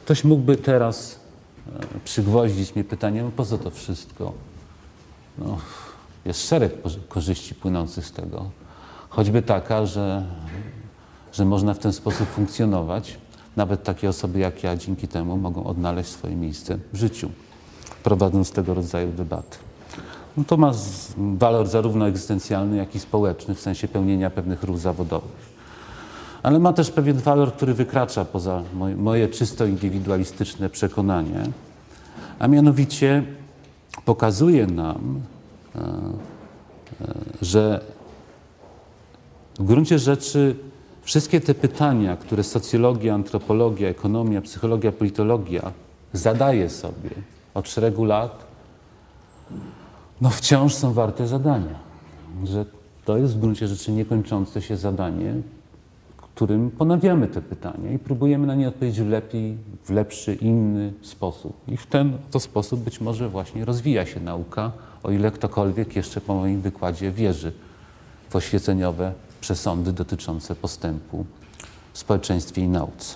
[0.04, 1.20] Ktoś mógłby teraz
[1.66, 4.32] e, przygwoździć mnie pytaniem, po co to wszystko?
[5.38, 5.58] No,
[6.24, 6.72] jest szereg
[7.08, 8.50] korzyści płynących z tego.
[9.08, 10.24] Choćby taka, że,
[11.32, 13.18] że można w ten sposób funkcjonować.
[13.56, 17.30] Nawet takie osoby jak ja dzięki temu mogą odnaleźć swoje miejsce w życiu,
[18.02, 19.58] prowadząc tego rodzaju debaty.
[20.36, 20.72] No to ma
[21.16, 25.50] walor zarówno egzystencjalny, jak i społeczny, w sensie pełnienia pewnych ról zawodowych.
[26.42, 31.42] Ale ma też pewien walor, który wykracza poza moje, moje czysto indywidualistyczne przekonanie,
[32.38, 33.22] a mianowicie
[34.04, 35.20] pokazuje nam,
[37.42, 37.80] że
[39.58, 40.56] w gruncie rzeczy
[41.02, 45.72] wszystkie te pytania, które socjologia, antropologia, ekonomia, psychologia, politologia
[46.12, 47.10] zadaje sobie
[47.54, 48.44] od szeregu lat,
[50.20, 51.78] no wciąż są warte zadania.
[52.44, 52.64] Że
[53.04, 55.34] to jest w gruncie rzeczy niekończące się zadanie,
[56.40, 61.52] którym ponawiamy te pytania i próbujemy na nie odpowiedzieć w lepiej, w lepszy, inny sposób.
[61.68, 64.72] I w ten to sposób być może właśnie rozwija się nauka,
[65.02, 67.52] o ile ktokolwiek jeszcze po moim wykładzie wierzy
[68.30, 71.24] w oświeceniowe przesądy dotyczące postępu
[71.92, 73.14] w społeczeństwie i nauce.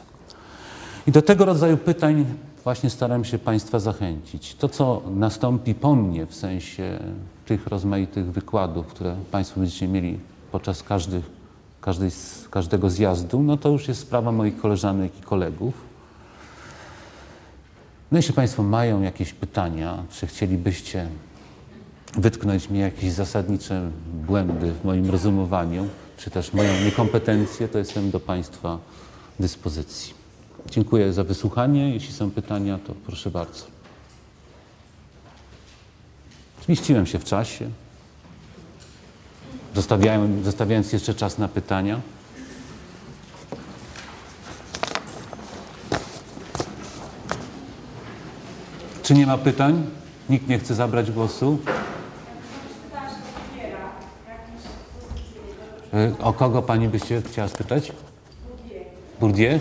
[1.07, 2.25] I do tego rodzaju pytań
[2.65, 4.55] właśnie staram się Państwa zachęcić.
[4.55, 6.99] To, co nastąpi po mnie, w sensie
[7.47, 10.19] tych rozmaitych wykładów, które Państwo będziecie mieli
[10.53, 11.31] podczas każdych,
[11.81, 12.11] każdej,
[12.51, 15.75] każdego zjazdu, no to już jest sprawa moich koleżanek i kolegów.
[18.13, 21.09] No jeśli Państwo mają jakieś pytania, czy chcielibyście
[22.17, 23.91] wytknąć mi jakieś zasadnicze
[24.27, 28.79] błędy w moim rozumowaniu, czy też moją niekompetencję, to jestem do Państwa
[29.41, 30.15] dyspozycji.
[30.71, 31.95] Dziękuję za wysłuchanie.
[31.95, 33.65] Jeśli są pytania, to proszę bardzo.
[36.67, 37.71] Zmieściłem się w czasie,
[39.75, 42.01] zostawiając, zostawiając jeszcze czas na pytania.
[49.03, 49.87] Czy nie ma pytań?
[50.29, 51.59] Nikt nie chce zabrać głosu?
[56.21, 57.93] O kogo pani byście chciała spytać?
[59.21, 59.61] Bourdieu.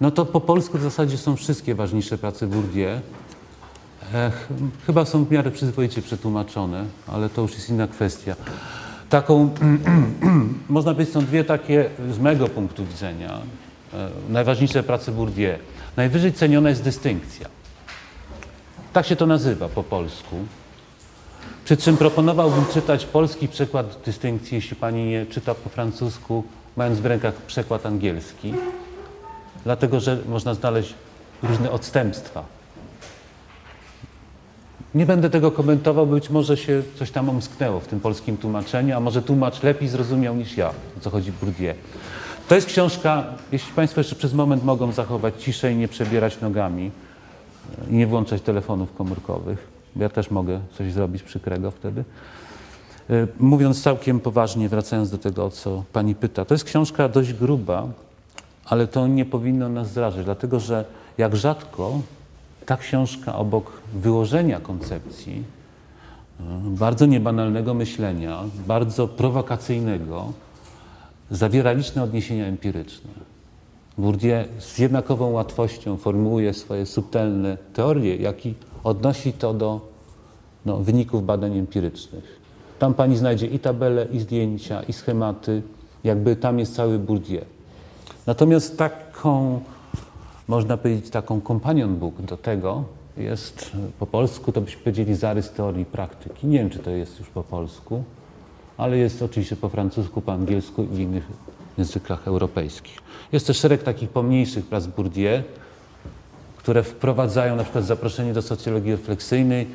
[0.00, 3.00] No to po polsku w zasadzie są wszystkie ważniejsze prace Bourdieu.
[4.86, 8.36] chyba są w miarę przyzwoicie przetłumaczone, ale to już jest inna kwestia.
[9.10, 9.50] Taką,
[10.68, 13.38] można powiedzieć, są dwie takie z mego punktu widzenia
[13.94, 15.58] e, najważniejsze prace Bourdieu.
[15.96, 17.48] Najwyżej ceniona jest dystynkcja.
[18.92, 20.36] Tak się to nazywa po polsku.
[21.64, 26.44] Przy czym proponowałbym czytać polski przekład dystynkcji, jeśli pani nie czyta po francusku,
[26.76, 28.54] mając w rękach przekład angielski
[29.64, 30.94] dlatego że można znaleźć
[31.42, 32.44] różne odstępstwa.
[34.94, 39.00] Nie będę tego komentował, być może się coś tam omsknęło w tym polskim tłumaczeniu, a
[39.00, 41.74] może tłumacz lepiej zrozumiał niż ja, o co chodzi Bourdieu.
[42.48, 46.90] To jest książka, jeśli Państwo jeszcze przez moment mogą zachować ciszę i nie przebierać nogami
[47.90, 52.04] i nie włączać telefonów komórkowych, ja też mogę coś zrobić przykrego wtedy.
[53.10, 57.32] E, mówiąc całkiem poważnie, wracając do tego, o co Pani pyta, to jest książka dość
[57.32, 57.88] gruba,
[58.64, 60.84] ale to nie powinno nas zrażać, dlatego że
[61.18, 62.00] jak rzadko
[62.66, 65.44] ta książka obok wyłożenia koncepcji,
[66.40, 70.32] e, bardzo niebanalnego myślenia, bardzo prowokacyjnego,
[71.30, 73.10] zawiera liczne odniesienia empiryczne.
[73.98, 78.54] Bourdieu z jednakową łatwością formułuje swoje subtelne teorie, jak i
[78.84, 79.80] odnosi to do
[80.66, 82.40] no, wyników badań empirycznych.
[82.78, 85.62] Tam pani znajdzie i tabele, i zdjęcia, i schematy,
[86.04, 87.44] jakby tam jest cały Bourdieu.
[88.26, 89.60] Natomiast taką,
[90.48, 92.84] można powiedzieć, taką companion book do tego
[93.16, 96.46] jest po polsku, to byśmy powiedzieli zarys teorii praktyki.
[96.46, 98.02] Nie wiem, czy to jest już po polsku,
[98.76, 101.26] ale jest oczywiście po francusku, po angielsku i innych
[101.78, 102.98] językach europejskich.
[103.32, 105.42] Jest też szereg takich pomniejszych prac Bourdieu,
[106.62, 109.66] które wprowadzają na przykład zaproszenie do socjologii refleksyjnej.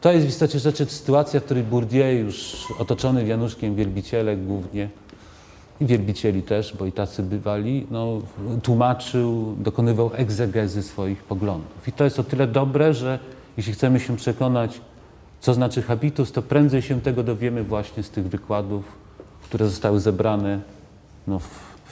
[0.00, 4.88] To jest w istocie rzeczy sytuacja, w której Bourdieu, już otoczony wianuszkiem wielbicielek głównie,
[5.80, 8.20] i wielbicieli też, bo i tacy bywali, no,
[8.62, 11.88] tłumaczył, dokonywał egzegezy swoich poglądów.
[11.88, 13.18] I to jest o tyle dobre, że
[13.56, 14.80] jeśli chcemy się przekonać,
[15.40, 18.84] co znaczy habitus, to prędzej się tego dowiemy właśnie z tych wykładów,
[19.42, 20.60] które zostały zebrane
[21.26, 21.48] no, w,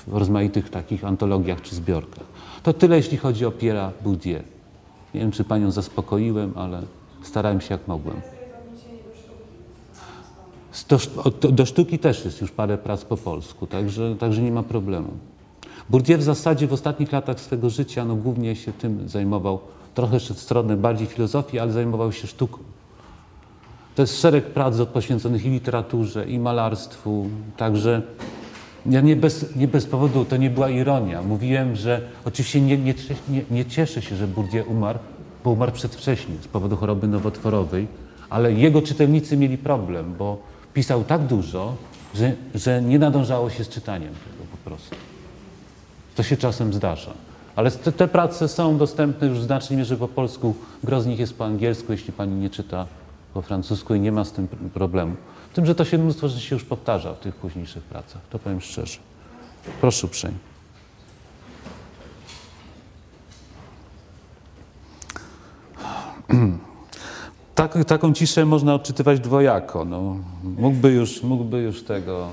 [0.06, 2.39] w rozmaitych takich antologiach czy zbiorkach.
[2.62, 4.42] To tyle, jeśli chodzi o Pierre'a Boudier.
[5.14, 6.82] Nie wiem, czy Panią zaspokoiłem, ale
[7.22, 8.20] starałem się jak mogłem.
[11.40, 15.08] Do, do, sztuki też jest już parę prac po polsku, także, także nie ma problemu.
[15.90, 19.58] Bourdieu w zasadzie w ostatnich latach swego życia no, głównie się tym zajmował,
[19.94, 22.58] trochę w stronę bardziej filozofii, ale zajmował się sztuką.
[23.94, 28.02] To jest szereg prac poświęconych i literaturze, i malarstwu, także
[28.86, 31.22] ja nie bez, nie bez powodu, to nie była ironia.
[31.22, 32.94] Mówiłem, że oczywiście nie, nie,
[33.28, 34.98] nie, nie cieszę się, że Bourdieu umarł,
[35.44, 37.86] bo umarł przedwcześnie z powodu choroby nowotworowej,
[38.30, 40.38] ale jego czytelnicy mieli problem, bo
[40.74, 41.74] pisał tak dużo,
[42.14, 44.96] że, że nie nadążało się z czytaniem tego po prostu.
[46.16, 47.10] To się czasem zdarza.
[47.56, 50.54] Ale te, te prace są dostępne już w znacznej mierze po polsku.
[50.84, 52.86] Gro z nich jest po angielsku, jeśli pani nie czyta
[53.34, 55.14] po francusku i nie ma z tym pr- problemu.
[55.54, 58.22] Tym, że to się mnóstwo rzeczy się już powtarza w tych późniejszych pracach.
[58.30, 58.98] To powiem szczerze.
[59.80, 60.38] Proszę uprzejmie.
[67.54, 69.84] Tak, taką ciszę można odczytywać dwojako.
[69.84, 72.28] No, mógłby, już, mógłby już tego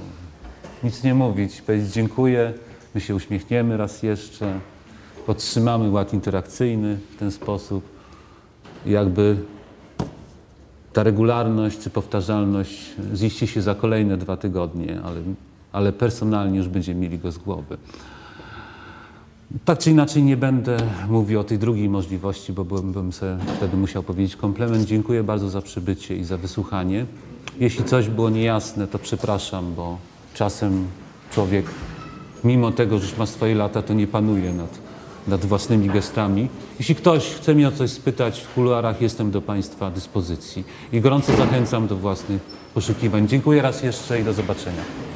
[0.83, 2.53] nic nie mówić, powiedzieć dziękuję,
[2.95, 4.59] my się uśmiechniemy raz jeszcze,
[5.25, 7.83] podtrzymamy ład interakcyjny w ten sposób.
[8.85, 9.37] Jakby
[10.97, 15.21] ta regularność czy powtarzalność ziści się za kolejne dwa tygodnie, ale,
[15.71, 17.77] ale personalnie już będziemy mieli go z głowy.
[19.65, 20.77] Tak czy inaczej nie będę
[21.09, 24.85] mówił o tej drugiej możliwości, bo bym, sobie wtedy musiał powiedzieć komplement.
[24.85, 27.05] Dziękuję bardzo za przybycie i za wysłuchanie.
[27.59, 29.97] Jeśli coś było niejasne, to przepraszam, bo
[30.33, 30.87] czasem
[31.31, 31.65] człowiek,
[32.43, 34.79] mimo tego, że już ma swoje lata, to nie panuje nad,
[35.27, 36.49] nad własnymi gestami.
[36.79, 40.63] Jeśli ktoś chce mnie o coś spytać w kuluarach, jestem do Państwa dyspozycji
[40.93, 42.41] i gorąco zachęcam do własnych
[42.73, 43.27] poszukiwań.
[43.27, 44.81] Dziękuję raz jeszcze i do zobaczenia.